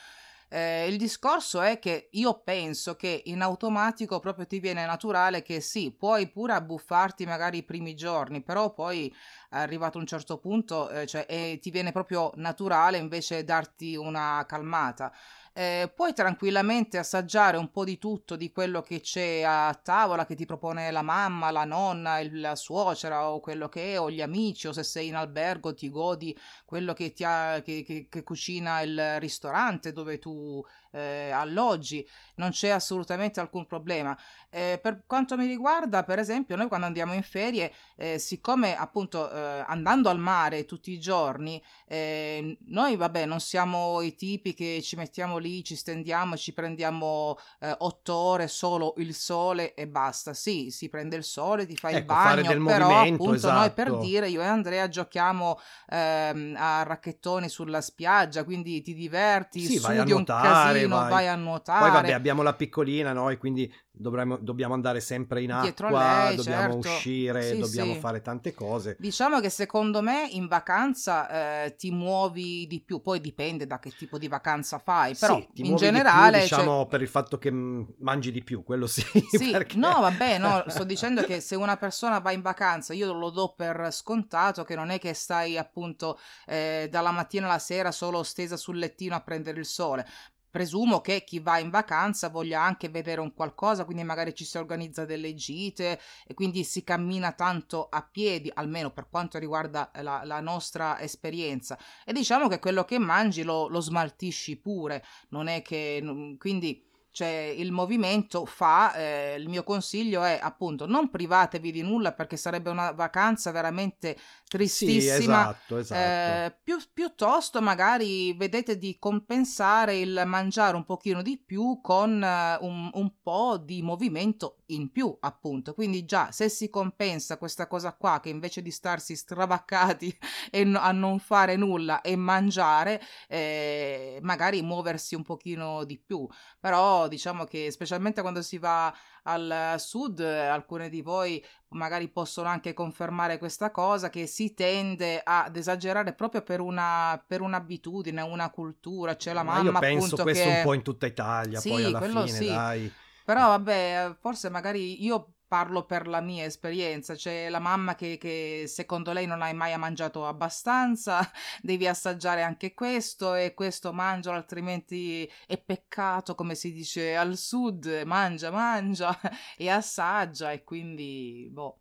Eh, 0.56 0.88
il 0.88 0.96
discorso 0.98 1.60
è 1.60 1.80
che 1.80 2.08
io 2.12 2.40
penso 2.42 2.96
che 2.96 3.24
in 3.26 3.42
automatico 3.42 4.20
proprio 4.22 4.48
ti 4.48 4.60
viene 4.62 4.86
naturale 4.86 5.42
che 5.42 5.60
sì, 5.60 5.92
puoi 5.92 6.30
pure 6.30 6.54
abbuffarti 6.54 7.26
magari 7.26 7.58
i 7.58 7.64
primi 7.64 7.94
giorni, 7.94 8.42
però 8.42 8.74
poi 8.74 9.14
arrivato 9.50 9.98
a 9.98 10.02
un 10.02 10.08
certo 10.08 10.38
punto 10.38 10.90
eh, 10.90 11.06
cioè, 11.08 11.26
eh, 11.28 11.60
ti 11.62 11.72
viene 11.72 11.92
proprio 11.92 12.32
naturale 12.36 12.98
invece 12.98 13.44
darti 13.44 13.98
una 13.98 14.46
calmata. 14.48 15.12
Eh, 15.58 15.90
puoi 15.96 16.14
tranquillamente 16.14 16.98
assaggiare 16.98 17.56
un 17.56 17.72
po' 17.72 17.86
di 17.86 17.98
tutto 17.98 18.36
di 18.36 18.52
quello 18.52 18.82
che 18.82 19.00
c'è 19.00 19.42
a 19.44 19.74
tavola 19.82 20.26
che 20.26 20.36
ti 20.36 20.46
propone 20.46 20.92
la 20.92 21.02
mamma, 21.02 21.50
la 21.50 21.64
nonna, 21.64 22.20
il, 22.20 22.42
la 22.42 22.58
suocera 22.58 23.30
o 23.32 23.40
quello 23.40 23.70
che 23.70 23.94
è, 23.94 24.00
o 24.00 24.12
gli 24.12 24.22
amici, 24.22 24.68
o 24.68 24.74
se 24.74 24.84
sei 24.84 25.08
in 25.08 25.16
albergo 25.16 25.74
ti 25.74 25.90
godi 25.90 26.38
quello 26.66 26.92
che, 26.92 27.14
ti 27.14 27.24
ha, 27.24 27.62
che, 27.64 27.84
che, 27.84 28.08
che 28.10 28.24
cucina 28.24 28.82
il 28.82 29.20
ristorante 29.22 29.94
dove 29.94 30.20
tu 30.20 30.62
eh, 30.96 31.32
alloggi, 31.32 32.08
non 32.36 32.52
c'è 32.52 32.70
assolutamente 32.70 33.40
alcun 33.40 33.66
problema. 33.66 34.18
Eh, 34.50 34.80
per 34.82 35.04
quanto 35.06 35.36
mi 35.36 35.46
riguarda, 35.46 36.04
per 36.04 36.20
esempio, 36.20 36.56
noi 36.56 36.68
quando 36.68 36.86
andiamo 36.86 37.14
in 37.14 37.24
ferie, 37.24 37.74
eh, 37.98 38.18
siccome 38.18 38.76
appunto 38.76 39.30
eh, 39.30 39.64
andando 39.68 40.10
al 40.10 40.20
mare 40.20 40.66
tutti 40.66 40.92
i 40.92 41.00
giorni, 41.00 41.62
eh, 41.88 42.58
noi 42.68 42.96
vabbè 42.96 43.26
non 43.26 43.40
siamo 43.40 44.02
i 44.02 44.16
tipi 44.16 44.54
che 44.54 44.82
ci 44.82 44.96
mettiamo 44.96 45.38
lì, 45.38 45.64
ci 45.64 45.76
stendiamo, 45.76 46.38
ci 46.38 46.54
prendiamo 46.54 47.38
eh, 47.60 47.76
otto 47.80 48.14
ore 48.14 48.48
solo 48.48 48.94
il 48.98 49.14
sole 49.14 49.74
e 49.74 49.88
basta. 49.88 50.34
Sì, 50.34 50.70
si 50.72 50.90
prende 50.90 51.18
il 51.18 51.24
sole, 51.24 51.66
ti 51.66 51.76
fai 51.76 51.96
ecco, 51.96 52.00
il 52.00 52.06
bagno, 52.06 52.64
però 52.64 53.02
appunto 53.02 53.34
esatto. 53.34 53.60
noi 53.60 53.72
per 53.72 53.98
dire, 53.98 54.30
io 54.30 54.42
e 54.42 54.46
Andrea 54.46 54.88
giochiamo 54.88 55.60
ehm, 55.90 56.56
a 56.58 56.84
racchettoni 56.84 57.50
sulla 57.50 57.82
spiaggia, 57.82 58.44
quindi 58.44 58.82
ti 58.82 58.94
diverti, 58.94 59.62
sì, 59.62 59.78
studi 59.78 60.12
un 60.12 60.24
casino, 60.24 60.85
vai. 60.88 61.10
vai 61.10 61.28
a 61.28 61.36
nuotare. 61.36 61.80
Poi 61.82 61.92
vabbè 61.92 62.12
abbiamo 62.12 62.42
la 62.42 62.54
piccolina 62.54 63.14
noi, 63.14 63.38
quindi 63.38 63.72
dovremmo, 63.98 64.38
dobbiamo 64.38 64.74
andare 64.74 65.00
sempre 65.00 65.42
in 65.42 65.52
acqua, 65.52 66.26
lei, 66.26 66.36
dobbiamo 66.36 66.74
certo. 66.74 66.90
uscire, 66.90 67.42
sì, 67.54 67.60
dobbiamo 67.60 67.94
sì. 67.94 68.00
fare 68.00 68.22
tante 68.22 68.54
cose. 68.54 68.96
Diciamo 69.00 69.40
che 69.40 69.50
secondo 69.50 70.02
me 70.02 70.28
in 70.32 70.48
vacanza 70.48 71.64
eh, 71.64 71.76
ti 71.76 71.92
muovi 71.92 72.68
di 72.68 72.82
più, 72.82 73.02
poi 73.02 73.20
dipende 73.22 73.66
da 73.66 73.80
che 73.80 73.92
tipo 73.92 74.18
di 74.18 74.28
vacanza 74.28 74.80
fai, 74.80 75.16
però 75.16 75.40
sì, 75.54 75.64
in 75.64 75.76
generale... 75.76 76.40
Più, 76.40 76.48
diciamo 76.48 76.80
cioè... 76.80 76.88
per 76.88 77.02
il 77.02 77.08
fatto 77.08 77.38
che 77.38 77.52
mm, 77.52 77.84
mangi 78.00 78.32
di 78.32 78.44
più, 78.44 78.64
quello 78.64 78.88
sì. 78.88 79.04
Sì, 79.36 79.52
perché... 79.52 79.78
no 79.78 80.00
vabbè, 80.00 80.38
no, 80.38 80.64
sto 80.68 80.84
dicendo 80.84 81.24
che 81.24 81.40
se 81.40 81.56
una 81.56 81.78
persona 81.78 82.20
va 82.20 82.32
in 82.32 82.42
vacanza 82.42 82.94
io 82.94 83.14
lo 83.14 83.30
do 83.30 83.54
per 83.56 83.90
scontato 83.92 84.64
che 84.64 84.76
non 84.76 84.90
è 84.90 85.00
che 85.00 85.14
stai 85.14 85.58
appunto 85.58 86.20
eh, 86.46 86.88
dalla 86.90 87.12
mattina 87.12 87.48
alla 87.48 87.60
sera 87.60 87.92
solo 87.92 88.24
stesa 88.24 88.58
sul 88.58 88.78
lettino 88.78 89.16
a 89.16 89.22
prendere 89.22 89.60
il 89.60 89.66
sole, 89.66 90.06
presumo 90.56 91.02
che 91.02 91.26
chi 91.26 91.40
va 91.40 91.60
in 91.60 91.70
vacanza 91.70 92.30
voglia 92.30 92.62
anche 92.62 92.88
vedere 92.88 93.20
un 93.20 93.34
qualcosa, 93.34 93.84
quindi 93.84 94.04
magari 94.06 94.34
ci 94.34 94.46
si 94.46 94.58
organizza 94.58 95.04
delle 95.04 95.34
gite 95.34 96.00
e 96.26 96.34
quindi 96.34 96.64
si 96.64 96.82
cammina 96.82 97.34
tanto 97.34 97.90
a 97.90 98.02
piedi, 98.10 98.50
almeno 98.54 98.90
per 98.92 99.10
quanto 99.10 99.38
riguarda 99.38 99.92
la, 99.96 100.22
la 100.24 100.40
nostra 100.40 100.98
esperienza. 101.02 101.78
E 102.06 102.14
diciamo 102.14 102.48
che 102.48 102.60
quello 102.60 102.86
che 102.86 102.98
mangi 103.00 103.44
lo, 103.44 103.68
lo 103.68 103.82
smaltisci 103.82 104.56
pure, 104.56 105.04
non 105.32 105.48
è 105.48 105.62
che... 105.62 106.36
quindi 106.38 106.82
cioè 107.16 107.54
il 107.56 107.72
movimento 107.72 108.46
fa, 108.46 108.94
eh, 108.94 109.36
il 109.40 109.48
mio 109.48 109.64
consiglio 109.64 110.22
è 110.22 110.38
appunto 110.42 110.86
non 110.86 111.10
privatevi 111.10 111.72
di 111.72 111.82
nulla 111.82 112.12
perché 112.12 112.36
sarebbe 112.36 112.70
una 112.70 112.92
vacanza 112.92 113.52
veramente 113.52 114.18
tristissima, 114.46 115.16
sì, 115.16 115.22
esatto, 115.22 115.78
esatto. 115.78 116.02
Eh, 116.02 116.58
più, 116.62 116.78
piuttosto 116.94 117.62
magari 117.62 118.34
vedete 118.34 118.78
di 118.78 118.98
compensare 119.00 119.98
il 119.98 120.24
mangiare 120.26 120.76
un 120.76 120.84
pochino 120.84 121.22
di 121.22 121.38
più 121.38 121.80
con 121.82 122.22
uh, 122.22 122.66
un, 122.66 122.90
un 122.92 123.12
po' 123.24 123.58
di 123.64 123.82
movimento 123.82 124.58
in 124.68 124.92
più 124.92 125.16
appunto, 125.22 125.74
quindi 125.74 126.04
già 126.04 126.34
se 126.34 126.50
si 126.50 126.70
compensa 126.70 127.38
questa 127.38 127.68
cosa 127.68 127.94
qua 127.94 128.20
che 128.22 128.28
invece 128.28 128.62
di 128.62 128.72
starsi 128.72 129.16
stravaccati 129.16 130.18
e 130.52 130.66
no, 130.66 130.80
a 130.80 130.92
non 130.92 131.20
fare 131.20 131.56
nulla 131.56 132.02
e 132.02 132.18
mangiare, 132.18 133.02
eh, 133.30 134.20
magari 134.22 134.62
muoversi 134.62 135.16
un 135.16 135.24
pochino 135.24 135.86
di 135.86 135.98
più, 135.98 136.28
però 136.60 137.05
diciamo 137.08 137.46
che 137.46 137.72
specialmente 137.72 138.22
quando 138.22 138.42
si 138.42 138.58
va 138.58 138.94
al 139.24 139.76
sud, 139.78 140.20
alcune 140.20 140.90
di 140.90 141.02
voi 141.02 141.44
magari 141.70 142.08
possono 142.08 142.48
anche 142.48 142.74
confermare 142.74 143.38
questa 143.38 143.72
cosa, 143.72 144.10
che 144.10 144.28
si 144.28 144.54
tende 144.54 145.22
ad 145.24 145.56
esagerare 145.56 146.14
proprio 146.14 146.42
per, 146.42 146.62
una, 146.62 147.22
per 147.26 147.42
un'abitudine, 147.42 148.22
una 148.22 148.50
cultura, 148.50 149.16
c'è 149.16 149.34
la 149.34 149.44
mamma 149.44 149.72
Ma 149.72 149.72
io 149.72 149.80
penso 149.80 150.06
appunto 150.06 150.24
questo 150.24 150.44
che... 150.44 150.56
un 150.58 150.64
po' 150.64 150.74
in 150.74 150.82
tutta 150.82 151.06
Italia, 151.06 151.60
sì, 151.60 151.70
poi 151.70 151.84
alla 151.84 152.02
fine, 152.02 152.28
sì. 152.28 152.48
dai. 152.48 152.94
Però 153.26 153.48
vabbè, 153.48 154.18
forse 154.20 154.50
magari 154.50 155.04
io 155.04 155.35
parlo 155.48 155.86
per 155.86 156.08
la 156.08 156.22
mia 156.22 156.46
esperienza, 156.46 157.16
c'è 157.16 157.50
la 157.50 157.60
mamma 157.60 157.96
che, 157.96 158.18
che, 158.18 158.66
secondo 158.68 159.12
lei 159.14 159.26
non 159.26 159.42
hai 159.42 159.54
mai 159.54 159.78
mangiato 159.78 160.28
abbastanza, 160.28 161.20
devi 161.62 161.88
assaggiare 161.88 162.42
anche 162.42 162.74
questo 162.74 163.36
e 163.36 163.54
questo 163.54 163.94
mangio 163.94 164.32
altrimenti 164.32 165.30
è 165.48 165.58
peccato 165.58 166.36
come 166.36 166.56
si 166.56 166.72
dice 166.72 167.16
al 167.16 167.38
sud, 167.38 168.04
mangia, 168.06 168.52
mangia 168.52 169.18
e 169.58 169.70
assaggia 169.70 170.52
e 170.52 170.64
quindi 170.64 171.48
boh. 171.52 171.80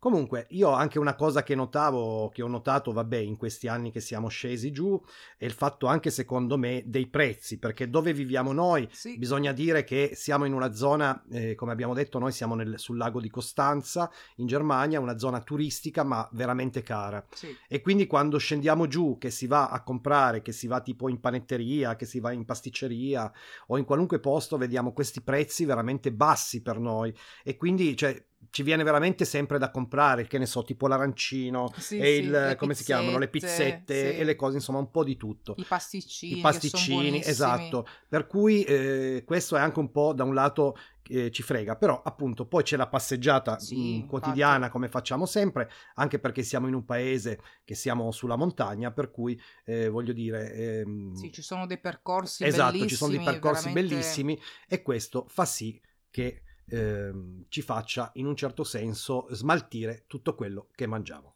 Comunque, 0.00 0.46
io 0.50 0.70
anche 0.70 1.00
una 1.00 1.16
cosa 1.16 1.42
che 1.42 1.56
notavo, 1.56 2.28
che 2.32 2.42
ho 2.42 2.46
notato, 2.46 2.92
vabbè, 2.92 3.16
in 3.16 3.36
questi 3.36 3.66
anni 3.66 3.90
che 3.90 3.98
siamo 3.98 4.28
scesi 4.28 4.70
giù, 4.70 5.00
è 5.36 5.44
il 5.44 5.50
fatto 5.50 5.88
anche, 5.88 6.10
secondo 6.10 6.56
me, 6.56 6.84
dei 6.86 7.08
prezzi, 7.08 7.58
perché 7.58 7.90
dove 7.90 8.12
viviamo 8.12 8.52
noi, 8.52 8.88
sì. 8.92 9.18
bisogna 9.18 9.50
dire 9.50 9.82
che 9.82 10.12
siamo 10.14 10.44
in 10.44 10.52
una 10.52 10.72
zona, 10.72 11.20
eh, 11.32 11.56
come 11.56 11.72
abbiamo 11.72 11.94
detto, 11.94 12.20
noi 12.20 12.30
siamo 12.30 12.54
nel, 12.54 12.78
sul 12.78 12.96
lago 12.96 13.20
di 13.20 13.28
Costanza, 13.28 14.08
in 14.36 14.46
Germania, 14.46 15.00
una 15.00 15.18
zona 15.18 15.40
turistica, 15.40 16.04
ma 16.04 16.28
veramente 16.30 16.82
cara. 16.82 17.26
Sì. 17.34 17.52
E 17.66 17.80
quindi 17.80 18.06
quando 18.06 18.38
scendiamo 18.38 18.86
giù, 18.86 19.18
che 19.18 19.30
si 19.30 19.48
va 19.48 19.68
a 19.68 19.82
comprare, 19.82 20.42
che 20.42 20.52
si 20.52 20.68
va 20.68 20.80
tipo 20.80 21.08
in 21.08 21.18
panetteria, 21.18 21.96
che 21.96 22.06
si 22.06 22.20
va 22.20 22.30
in 22.30 22.44
pasticceria 22.44 23.32
o 23.66 23.76
in 23.76 23.84
qualunque 23.84 24.20
posto, 24.20 24.58
vediamo 24.58 24.92
questi 24.92 25.22
prezzi 25.22 25.64
veramente 25.64 26.12
bassi 26.12 26.62
per 26.62 26.78
noi. 26.78 27.12
E 27.42 27.56
quindi, 27.56 27.96
cioè, 27.96 28.24
ci 28.50 28.62
viene 28.62 28.82
veramente 28.82 29.24
sempre 29.24 29.58
da 29.58 29.70
comprare, 29.70 30.26
che 30.26 30.38
ne 30.38 30.46
so, 30.46 30.62
tipo 30.62 30.86
l'arancino 30.86 31.72
sì, 31.76 31.98
e 31.98 32.16
il, 32.16 32.24
sì, 32.24 32.56
come 32.56 32.72
pizzette, 32.72 32.74
si 32.74 32.84
chiamano, 32.84 33.18
le 33.18 33.28
pizzette 33.28 34.12
sì. 34.12 34.18
e 34.18 34.24
le 34.24 34.36
cose, 34.36 34.56
insomma, 34.56 34.78
un 34.78 34.90
po' 34.90 35.04
di 35.04 35.16
tutto. 35.16 35.54
I 35.58 35.64
pasticcini. 35.64 36.38
I 36.38 36.40
pasticcini, 36.40 37.22
esatto. 37.22 37.86
Per 38.08 38.26
cui 38.26 38.62
eh, 38.64 39.22
questo 39.26 39.56
è 39.56 39.60
anche 39.60 39.78
un 39.78 39.90
po' 39.90 40.12
da 40.12 40.24
un 40.24 40.34
lato 40.34 40.76
eh, 41.08 41.30
ci 41.30 41.42
frega, 41.42 41.76
però 41.76 42.02
appunto 42.02 42.46
poi 42.46 42.62
c'è 42.62 42.76
la 42.76 42.88
passeggiata 42.88 43.58
mh, 43.58 44.06
quotidiana 44.06 44.54
infatti. 44.54 44.72
come 44.72 44.88
facciamo 44.88 45.26
sempre, 45.26 45.70
anche 45.94 46.18
perché 46.18 46.42
siamo 46.42 46.68
in 46.68 46.74
un 46.74 46.84
paese 46.84 47.40
che 47.64 47.74
siamo 47.74 48.10
sulla 48.12 48.36
montagna, 48.36 48.92
per 48.92 49.10
cui 49.10 49.40
eh, 49.64 49.88
voglio 49.88 50.12
dire... 50.12 50.52
Ehm, 50.52 51.14
sì, 51.14 51.32
ci 51.32 51.42
sono 51.42 51.66
dei 51.66 51.78
percorsi 51.78 52.44
esatto, 52.44 52.72
bellissimi. 52.72 52.88
ci 52.88 52.96
sono 52.96 53.10
dei 53.12 53.24
percorsi 53.24 53.64
veramente... 53.68 53.94
bellissimi 53.94 54.40
e 54.68 54.82
questo 54.82 55.26
fa 55.28 55.44
sì 55.44 55.80
che 56.10 56.42
ehm, 56.68 57.44
ci 57.48 57.62
faccia 57.62 58.10
in 58.14 58.26
un 58.26 58.36
certo 58.36 58.64
senso 58.64 59.26
smaltire 59.30 60.04
tutto 60.06 60.34
quello 60.34 60.68
che 60.74 60.86
mangiamo. 60.86 61.34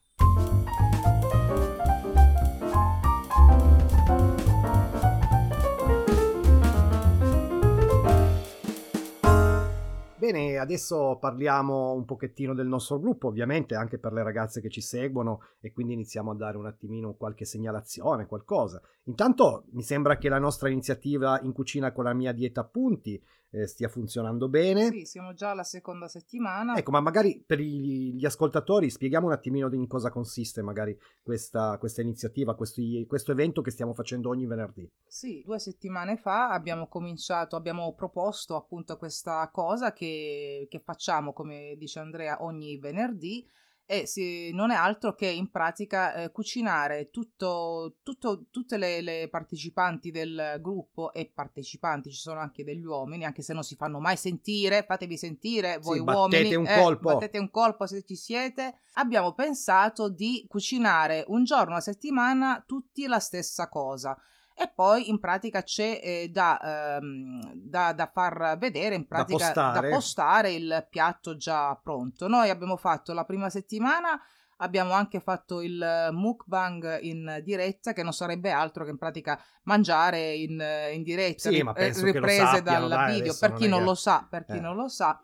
Bene, 10.23 10.57
adesso 10.57 11.19
parliamo 11.21 11.93
un 11.93 12.05
pochettino 12.05 12.55
del 12.55 12.69
nostro 12.69 13.01
gruppo, 13.01 13.27
ovviamente 13.27 13.75
anche 13.75 13.99
per 13.99 14.13
le 14.13 14.23
ragazze 14.23 14.61
che 14.61 14.71
ci 14.71 14.81
seguono 14.81 15.41
e 15.61 15.73
quindi 15.73 15.95
iniziamo 15.95 16.31
a 16.31 16.37
dare 16.37 16.57
un 16.57 16.67
attimino 16.67 17.15
qualche 17.15 17.45
segnalazione, 17.45 18.27
qualcosa. 18.27 18.81
Intanto 19.07 19.65
mi 19.73 19.83
sembra 19.83 20.19
che 20.19 20.29
la 20.29 20.39
nostra 20.39 20.69
iniziativa 20.69 21.41
in 21.43 21.53
cucina 21.53 21.91
con 21.91 22.05
la 22.05 22.15
mia 22.15 22.31
dieta 22.31 22.61
appunti 22.61 23.21
eh, 23.53 23.67
stia 23.67 23.89
funzionando 23.89 24.49
bene. 24.49 24.91
Sì, 24.91 25.05
siamo 25.05 25.35
già 25.35 25.51
alla 25.51 25.63
seconda 25.63 26.09
settimana. 26.09 26.75
Ecco, 26.77 26.91
ma 26.91 27.01
magari 27.01 27.43
per 27.47 27.61
gli 27.61 28.25
ascoltatori 28.25 28.89
spieghiamo 28.91 29.27
un 29.27 29.33
attimino 29.33 29.73
in 29.73 29.87
cosa 29.87 30.11
consiste 30.11 30.63
magari 30.63 30.99
questa, 31.23 31.77
questa 31.79 32.01
iniziativa, 32.01 32.55
questi, 32.55 33.05
questo 33.07 33.33
evento 33.33 33.61
che 33.61 33.71
stiamo 33.71 33.93
facendo 33.93 34.31
ogni 34.31 34.47
venerdì. 34.47 34.91
Sì, 35.07 35.43
due 35.45 35.59
settimane 35.59 36.17
fa 36.17 36.49
abbiamo 36.51 36.89
cominciato, 36.89 37.55
abbiamo 37.57 37.95
proposto 37.95 38.57
appunto 38.57 38.97
questa 38.97 39.49
cosa 39.53 39.93
che, 39.93 40.67
che 40.71 40.79
facciamo, 40.81 41.33
come 41.33 41.75
dice 41.77 41.99
Andrea, 41.99 42.43
ogni 42.43 42.79
venerdì 42.79 43.47
e 43.87 44.07
si, 44.07 44.51
non 44.53 44.71
è 44.71 44.75
altro 44.75 45.15
che 45.15 45.27
in 45.27 45.51
pratica 45.51 46.15
eh, 46.15 46.31
cucinare 46.31 47.11
tutto, 47.11 47.97
tutto, 48.03 48.47
tutte 48.51 48.77
le, 48.77 49.01
le, 49.01 49.29
partecipanti 49.29 50.11
del 50.11 50.59
gruppo 50.61 51.13
e 51.13 51.31
partecipanti, 51.33 52.11
ci 52.11 52.21
sono 52.21 52.41
anche 52.41 52.65
degli 52.65 52.85
uomini, 52.85 53.25
anche 53.25 53.43
se 53.43 53.53
non 53.53 53.63
si 53.63 53.77
fanno 53.77 53.99
mai 53.99 54.17
sentire, 54.17 54.85
fatevi 54.87 55.17
sentire 55.17 55.79
voi 55.79 55.99
sì, 55.99 56.05
uomini, 56.05 56.43
battete 56.43 56.57
un, 56.57 56.67
eh, 56.67 56.81
colpo. 56.81 57.13
battete 57.13 57.39
un 57.39 57.51
colpo 57.51 57.87
se 57.87 58.03
ci 58.03 58.17
siete. 58.17 58.79
Abbiamo 58.95 59.33
pensato 59.35 60.09
di 60.09 60.45
cucinare 60.49 61.25
un 61.29 61.45
giorno 61.45 61.77
a 61.77 61.81
settimana 61.81 62.63
tutti 62.67 63.07
la 63.07 63.19
stessa 63.19 63.69
cosa 63.69 64.17
e 64.55 64.71
poi 64.75 65.09
in 65.09 65.19
pratica 65.19 65.63
c'è 65.63 66.01
eh, 66.03 66.29
da, 66.31 66.97
ehm, 66.97 67.53
da, 67.55 67.93
da, 67.93 68.11
far 68.13 68.57
vedere, 68.59 68.95
in 68.95 69.07
pratica 69.07 69.39
da 69.39 69.53
postare. 69.53 69.89
da 69.89 69.95
postare 69.95 70.53
il 70.53 70.87
piatto 70.91 71.37
già 71.37 71.75
pronto. 71.83 72.29
Noi 72.29 72.51
abbiamo 72.51 72.77
fatto 72.77 73.13
la 73.13 73.25
prima 73.25 73.49
settimana 73.51 74.21
abbiamo 74.59 74.93
anche 74.93 75.19
fatto 75.19 75.61
il 75.61 76.09
mukbang 76.13 77.01
in 77.03 77.41
diretta, 77.43 77.93
che 77.93 78.05
non 78.05 78.13
sarebbe 78.13 78.53
altro 78.53 78.85
che 78.85 78.91
in 78.91 78.99
pratica 78.99 79.37
mangiare 79.65 80.35
in, 80.35 80.63
in 80.93 81.03
diretta, 81.03 81.49
Sì, 81.51 81.57
ri- 81.57 81.63
lo 81.63 81.73
riprese 81.73 82.47
sappiano, 82.47 82.87
dal 82.87 82.89
dai, 82.89 83.15
video, 83.15 83.37
per 83.41 83.55
chi 83.55 83.67
non 83.67 83.81
che- 83.81 83.85
lo 83.85 83.95
sa, 83.95 84.25
per 84.31 84.45
chi 84.45 84.59
Eh. 84.59 84.61
non 84.61 84.77
lo 84.77 84.89
sa. 84.89 85.21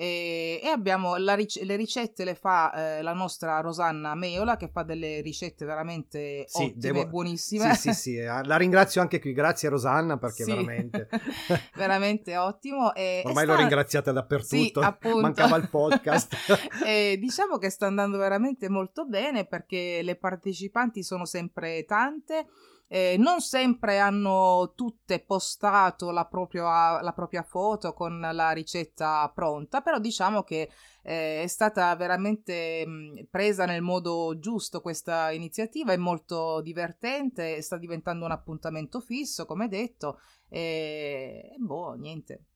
E, 0.00 0.58
e 0.62 0.68
abbiamo 0.68 1.16
ric- 1.34 1.60
le 1.62 1.76
ricette 1.76 2.24
le 2.24 2.34
fa 2.34 2.72
eh, 2.72 3.02
la 3.02 3.12
nostra 3.12 3.60
Rosanna 3.60 4.14
Meola 4.14 4.56
che 4.56 4.70
fa 4.72 4.82
delle 4.82 5.20
ricette 5.20 5.66
veramente 5.66 6.44
Sì, 6.48 6.62
ottime 6.62 6.78
devo- 6.78 7.06
buonissime. 7.06 7.74
Sì, 7.74 7.92
sì, 7.92 7.92
sì, 7.92 8.16
eh, 8.16 8.42
la 8.44 8.56
ringrazio 8.56 9.02
anche 9.02 9.20
qui, 9.20 9.34
grazie 9.34 9.68
Rosanna 9.68 10.16
perché 10.16 10.44
Sì. 10.44 10.50
veramente 10.52 11.06
veramente 11.76 12.34
ottimo. 12.38 12.94
E, 12.94 13.20
e 13.22 13.28
ormai 13.28 13.44
l'ho 13.44 13.52
sta- 13.52 13.60
ringraziata 13.60 14.12
dappertutto, 14.12 14.96
Sì, 15.02 15.08
mancava 15.20 15.56
il 15.56 15.68
podcast. 15.68 16.34
E 16.82 17.18
diciamo 17.20 17.58
che 17.58 17.68
sta 17.68 17.86
andando 17.86 18.16
veramente 18.16 18.70
molto 18.70 19.04
bene 19.04 19.44
perché 19.44 20.00
le 20.02 20.16
partecipanti 20.16 21.02
sono 21.02 21.26
sempre 21.26 21.84
tante. 21.84 22.46
Eh, 22.92 23.14
non 23.18 23.40
sempre 23.40 24.00
hanno 24.00 24.72
tutte 24.74 25.20
postato 25.20 26.10
la 26.10 26.26
propria, 26.26 27.00
la 27.00 27.12
propria 27.12 27.44
foto 27.44 27.92
con 27.92 28.18
la 28.18 28.50
ricetta 28.50 29.30
pronta, 29.32 29.80
però 29.80 30.00
diciamo 30.00 30.42
che 30.42 30.68
eh, 31.04 31.44
è 31.44 31.46
stata 31.46 31.94
veramente 31.94 32.84
mh, 32.84 33.28
presa 33.30 33.64
nel 33.64 33.80
modo 33.80 34.36
giusto 34.40 34.80
questa 34.80 35.30
iniziativa, 35.30 35.92
è 35.92 35.96
molto 35.96 36.60
divertente, 36.62 37.62
sta 37.62 37.78
diventando 37.78 38.24
un 38.24 38.32
appuntamento 38.32 38.98
fisso, 39.00 39.46
come 39.46 39.68
detto, 39.68 40.18
e 40.48 41.54
boh, 41.58 41.92
niente. 41.92 42.46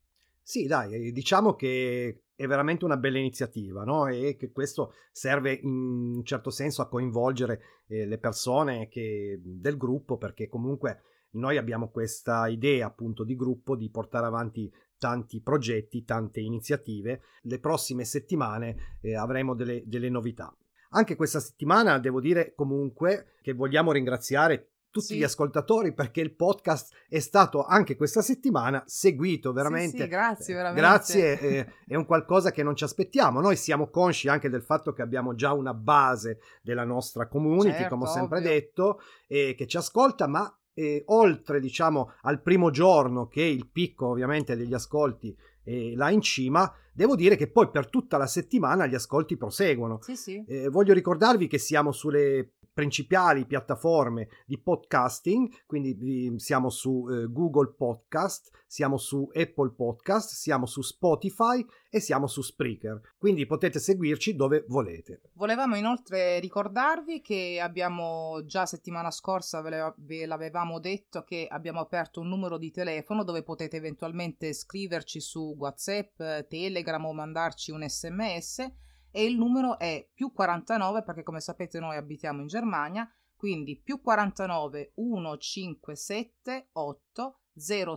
Sì, 0.46 0.66
dai, 0.66 1.10
diciamo 1.10 1.54
che 1.54 2.24
è 2.34 2.46
veramente 2.46 2.84
una 2.84 2.98
bella 2.98 3.16
iniziativa, 3.16 3.82
no? 3.82 4.08
E 4.08 4.36
che 4.36 4.52
questo 4.52 4.92
serve 5.10 5.54
in 5.54 6.16
un 6.16 6.24
certo 6.24 6.50
senso 6.50 6.82
a 6.82 6.88
coinvolgere 6.88 7.60
eh, 7.88 8.04
le 8.04 8.18
persone 8.18 8.88
che- 8.88 9.40
del 9.42 9.78
gruppo, 9.78 10.18
perché 10.18 10.46
comunque 10.46 11.00
noi 11.30 11.56
abbiamo 11.56 11.88
questa 11.88 12.46
idea 12.48 12.86
appunto 12.86 13.24
di 13.24 13.34
gruppo 13.36 13.74
di 13.74 13.88
portare 13.88 14.26
avanti 14.26 14.70
tanti 14.98 15.40
progetti, 15.40 16.04
tante 16.04 16.40
iniziative. 16.40 17.22
Le 17.44 17.58
prossime 17.58 18.04
settimane 18.04 18.98
eh, 19.00 19.16
avremo 19.16 19.54
delle, 19.54 19.82
delle 19.86 20.10
novità. 20.10 20.54
Anche 20.90 21.16
questa 21.16 21.40
settimana 21.40 21.98
devo 21.98 22.20
dire 22.20 22.52
comunque 22.54 23.34
che 23.40 23.54
vogliamo 23.54 23.92
ringraziare 23.92 24.73
tutti 24.94 25.06
Sì. 25.06 25.16
gli 25.16 25.24
ascoltatori 25.24 25.92
perché 25.92 26.20
il 26.20 26.36
podcast 26.36 26.94
è 27.08 27.18
stato 27.18 27.64
anche 27.64 27.96
questa 27.96 28.22
settimana 28.22 28.84
seguito 28.86 29.52
veramente. 29.52 29.96
Sì, 29.96 30.02
sì, 30.04 30.08
grazie, 30.08 30.52
Eh, 30.52 30.56
veramente. 30.56 30.80
Grazie, 30.88 31.40
eh, 31.40 31.66
è 31.88 31.96
un 31.96 32.06
qualcosa 32.06 32.52
che 32.52 32.62
non 32.62 32.76
ci 32.76 32.84
aspettiamo. 32.84 33.40
Noi 33.40 33.56
siamo 33.56 33.88
consci 33.90 34.28
anche 34.28 34.48
del 34.48 34.62
fatto 34.62 34.92
che 34.92 35.02
abbiamo 35.02 35.34
già 35.34 35.52
una 35.52 35.74
base 35.74 36.38
della 36.62 36.84
nostra 36.84 37.26
community, 37.26 37.72
Certo, 37.78 37.88
come 37.96 38.08
ho 38.08 38.12
sempre 38.12 38.38
ovvio. 38.38 38.50
detto, 38.50 39.00
e 39.26 39.54
che 39.58 39.66
ci 39.66 39.76
ascolta, 39.76 40.28
ma 40.28 40.56
eh, 40.74 41.02
oltre 41.06 41.58
diciamo 41.58 42.12
al 42.22 42.40
primo 42.40 42.70
giorno 42.70 43.26
che 43.26 43.42
il 43.42 43.68
picco 43.68 44.06
ovviamente 44.06 44.54
degli 44.56 44.74
ascolti 44.74 45.36
è 45.64 45.92
là 45.96 46.10
in 46.10 46.20
cima, 46.20 46.72
devo 46.92 47.16
dire 47.16 47.34
che 47.34 47.48
poi 47.50 47.68
per 47.70 47.88
tutta 47.88 48.16
la 48.16 48.26
settimana 48.28 48.86
gli 48.86 48.94
ascolti 48.94 49.36
proseguono. 49.36 49.98
Sì, 50.02 50.14
sì. 50.14 50.44
Eh, 50.46 50.68
voglio 50.68 50.92
ricordarvi 50.92 51.48
che 51.48 51.58
siamo 51.58 51.90
sulle 51.90 52.52
principali 52.74 53.46
piattaforme 53.46 54.28
di 54.44 54.60
podcasting, 54.60 55.64
quindi 55.64 56.34
siamo 56.38 56.68
su 56.68 57.06
eh, 57.08 57.26
Google 57.30 57.72
Podcast, 57.72 58.50
siamo 58.66 58.98
su 58.98 59.30
Apple 59.32 59.70
Podcast, 59.70 60.32
siamo 60.32 60.66
su 60.66 60.82
Spotify 60.82 61.64
e 61.88 62.00
siamo 62.00 62.26
su 62.26 62.42
Spreaker. 62.42 63.00
Quindi 63.16 63.46
potete 63.46 63.78
seguirci 63.78 64.34
dove 64.34 64.64
volete. 64.66 65.20
Volevamo 65.34 65.76
inoltre 65.76 66.40
ricordarvi 66.40 67.20
che 67.20 67.60
abbiamo 67.62 68.44
già 68.44 68.66
settimana 68.66 69.12
scorsa 69.12 69.62
ve, 69.96 70.26
l'avevamo 70.26 70.80
detto 70.80 71.22
che 71.22 71.46
abbiamo 71.48 71.78
aperto 71.78 72.20
un 72.20 72.28
numero 72.28 72.58
di 72.58 72.72
telefono 72.72 73.22
dove 73.22 73.44
potete 73.44 73.76
eventualmente 73.76 74.52
scriverci 74.52 75.20
su 75.20 75.54
WhatsApp, 75.56 76.20
Telegram 76.48 77.04
o 77.04 77.12
mandarci 77.12 77.70
un 77.70 77.88
sms 77.88 78.72
e 79.16 79.24
il 79.24 79.36
numero 79.38 79.78
è 79.78 80.04
più 80.12 80.32
49 80.32 81.04
perché 81.04 81.22
come 81.22 81.38
sapete 81.38 81.78
noi 81.78 81.94
abitiamo 81.96 82.40
in 82.40 82.48
Germania, 82.48 83.08
quindi 83.36 83.80
più 83.80 84.00
49 84.00 84.92
157 85.38 86.70
8 86.72 87.38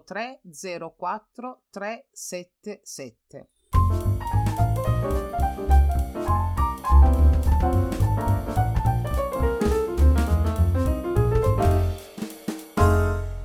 03 0.06 0.42
04 0.96 1.64
377. 1.72 3.50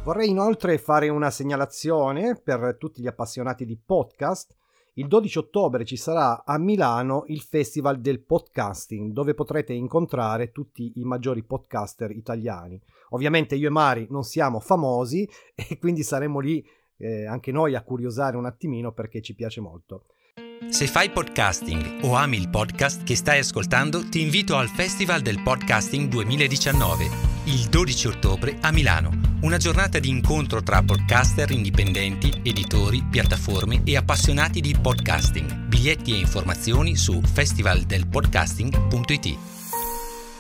Vorrei 0.03 0.29
inoltre 0.29 0.77
fare 0.77 1.09
una 1.09 1.31
segnalazione 1.31 2.35
per 2.35 2.77
tutti 2.79 3.01
gli 3.01 3.07
appassionati 3.07 3.65
di 3.65 3.79
podcast. 3.79 4.55
Il 4.95 5.09
12 5.09 5.39
ottobre 5.39 5.87
ci 5.87 5.97
sarà 5.97 6.45
a 6.45 6.59
Milano 6.59 7.25
il 7.29 7.41
Festival 7.41 8.01
del 8.01 8.21
Podcasting, 8.21 9.13
dove 9.13 9.33
potrete 9.33 9.73
incontrare 9.73 10.53
tutti 10.53 10.93
i 10.97 11.05
maggiori 11.05 11.43
podcaster 11.43 12.11
italiani. 12.11 12.79
Ovviamente 13.11 13.55
io 13.55 13.69
e 13.69 13.71
Mari 13.71 14.07
non 14.11 14.23
siamo 14.23 14.61
famosi 14.61 15.27
e 15.57 15.79
quindi 15.79 16.03
saremo 16.03 16.41
lì 16.41 16.63
eh, 16.99 17.25
anche 17.25 17.53
noi 17.53 17.75
a 17.75 17.83
curiosare 17.83 18.37
un 18.37 18.45
attimino 18.45 18.93
perché 18.93 19.23
ci 19.23 19.35
piace 19.35 19.63
molto. 19.63 20.05
Se 20.69 20.87
fai 20.87 21.11
podcasting 21.11 22.05
o 22.05 22.15
ami 22.15 22.37
il 22.37 22.51
podcast 22.51 23.03
che 23.03 23.17
stai 23.17 23.39
ascoltando, 23.39 24.07
ti 24.11 24.21
invito 24.21 24.57
al 24.57 24.69
Festival 24.69 25.23
del 25.23 25.43
Podcasting 25.43 26.09
2019, 26.09 27.05
il 27.47 27.67
12 27.69 28.09
ottobre 28.09 28.59
a 28.61 28.71
Milano. 28.71 29.22
Una 29.43 29.57
giornata 29.57 29.99
di 29.99 30.09
incontro 30.09 30.63
tra 30.63 30.85
podcaster 30.85 31.51
indipendenti, 31.51 32.33
editori, 32.45 33.05
piattaforme 33.11 33.81
e 33.83 33.97
appassionati 33.97 34.61
di 34.61 34.77
podcasting. 34.81 35.67
Biglietti 35.67 36.13
e 36.13 36.19
informazioni 36.19 36.95
su 36.95 37.21
festivaldelpodcasting.it. 37.21 39.62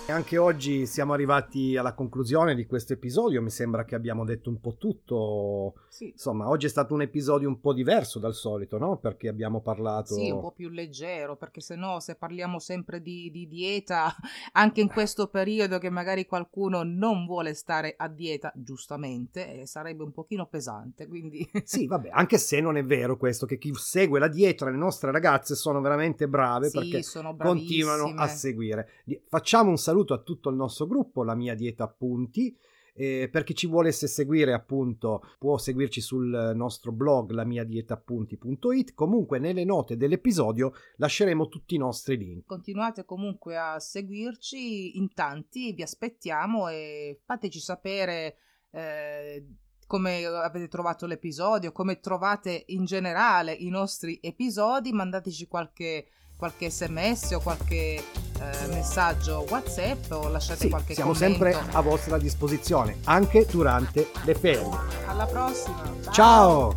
Anche 0.09 0.37
oggi 0.37 0.85
siamo 0.85 1.13
arrivati 1.13 1.77
alla 1.77 1.95
conclusione 1.95 2.57
di 2.57 2.67
questo 2.67 2.93
episodio, 2.93 3.41
mi 3.41 3.51
sembra 3.51 3.85
che 3.85 3.95
abbiamo 3.95 4.25
detto 4.25 4.51
un 4.51 4.61
po' 4.61 4.75
tutto. 4.77 5.75
Sì. 5.89 6.09
Insomma, 6.09 6.49
oggi 6.49 6.67
è 6.67 6.69
stato 6.69 6.93
un 6.93 7.03
episodio 7.03 7.49
un 7.49 7.61
po' 7.61 7.73
diverso 7.73 8.19
dal 8.19 8.35
solito, 8.35 8.79
no? 8.79 8.99
Perché 8.99 9.29
abbiamo 9.29 9.63
parlato... 9.63 10.15
Sì, 10.15 10.29
un 10.31 10.41
po' 10.41 10.51
più 10.51 10.71
leggero, 10.71 11.37
perché 11.37 11.61
se 11.61 11.77
no, 11.77 12.01
se 12.01 12.17
parliamo 12.17 12.59
sempre 12.59 13.01
di, 13.01 13.31
di 13.31 13.47
dieta, 13.47 14.15
anche 14.53 14.81
in 14.81 14.89
questo 14.89 15.29
periodo 15.29 15.79
che 15.79 15.89
magari 15.89 16.27
qualcuno 16.27 16.83
non 16.83 17.25
vuole 17.25 17.55
stare 17.55 17.95
a 17.97 18.09
dieta, 18.09 18.53
giustamente, 18.57 19.61
eh, 19.61 19.67
sarebbe 19.67 20.03
un 20.03 20.13
pochino 20.13 20.47
pesante, 20.47 21.07
quindi... 21.07 21.49
Sì, 21.65 21.87
vabbè, 21.87 22.11
anche 22.13 22.39
se 22.39 22.61
non 22.61 22.77
è 22.77 22.85
vero 22.85 23.17
questo, 23.17 23.47
che 23.47 23.57
chi 23.57 23.73
segue 23.75 24.19
la 24.19 24.29
dieta, 24.29 24.69
le 24.69 24.77
nostre 24.77 25.11
ragazze 25.11 25.55
sono 25.55 25.81
veramente 25.81 26.29
brave 26.29 26.69
Sì, 26.69 26.79
perché 26.79 27.03
continuano 27.39 28.13
a 28.17 28.27
seguire. 28.27 28.89
Facciamo 29.29 29.71
un 29.71 29.79
saluto 29.79 29.92
a 30.15 30.23
tutto 30.23 30.51
il 30.51 30.57
nostro 30.57 30.87
gruppo, 30.87 31.23
la 31.23 31.35
mia 31.35 31.55
dieta 31.55 31.85
appunti. 31.85 32.57
eh, 32.95 33.29
per 33.31 33.43
chi 33.45 33.55
ci 33.55 33.67
volesse 33.67 34.07
seguire 34.07 34.53
appunto 34.53 35.23
può 35.39 35.57
seguirci 35.57 36.01
sul 36.01 36.53
nostro 36.55 36.93
blog 36.93 37.31
lamiadietaappunti.it 37.31 38.93
comunque 38.95 39.39
nelle 39.39 39.65
note 39.65 39.97
dell'episodio 39.97 40.73
lasceremo 40.97 41.49
tutti 41.49 41.75
i 41.75 41.79
nostri 41.79 42.17
link. 42.19 42.45
Continuate 42.47 43.05
comunque 43.05 43.57
a 43.57 43.79
seguirci. 43.79 44.99
In 44.99 45.13
tanti, 45.15 45.73
vi 45.73 45.83
aspettiamo 45.83 46.69
e 46.69 47.21
fateci 47.25 47.61
sapere 47.61 48.37
eh, 48.71 49.47
come 49.87 50.25
avete 50.25 50.69
trovato 50.69 51.07
l'episodio, 51.07 51.73
come 51.73 52.01
trovate 52.01 52.65
in 52.69 52.85
generale 52.85 53.53
i 53.53 53.69
nostri 53.69 54.19
episodi, 54.23 54.93
mandateci 54.93 55.47
qualche, 55.47 56.07
qualche 56.43 56.71
sms 56.71 57.31
o 57.35 57.39
qualche 57.41 57.77
eh, 57.95 58.67
messaggio 58.67 59.47
whatsapp 59.49 60.11
o 60.11 60.27
lasciate 60.27 60.59
sì, 60.59 60.69
qualche 60.71 60.95
siamo 60.95 61.13
commento. 61.13 61.45
sempre 61.45 61.65
a 61.71 61.81
vostra 61.81 62.19
disposizione 62.19 62.97
anche 63.05 63.47
durante 63.49 64.11
le 64.25 64.35
ferie 64.35 64.69
Alla 65.07 65.27
prossima! 65.27 65.81
ciao. 66.11 66.75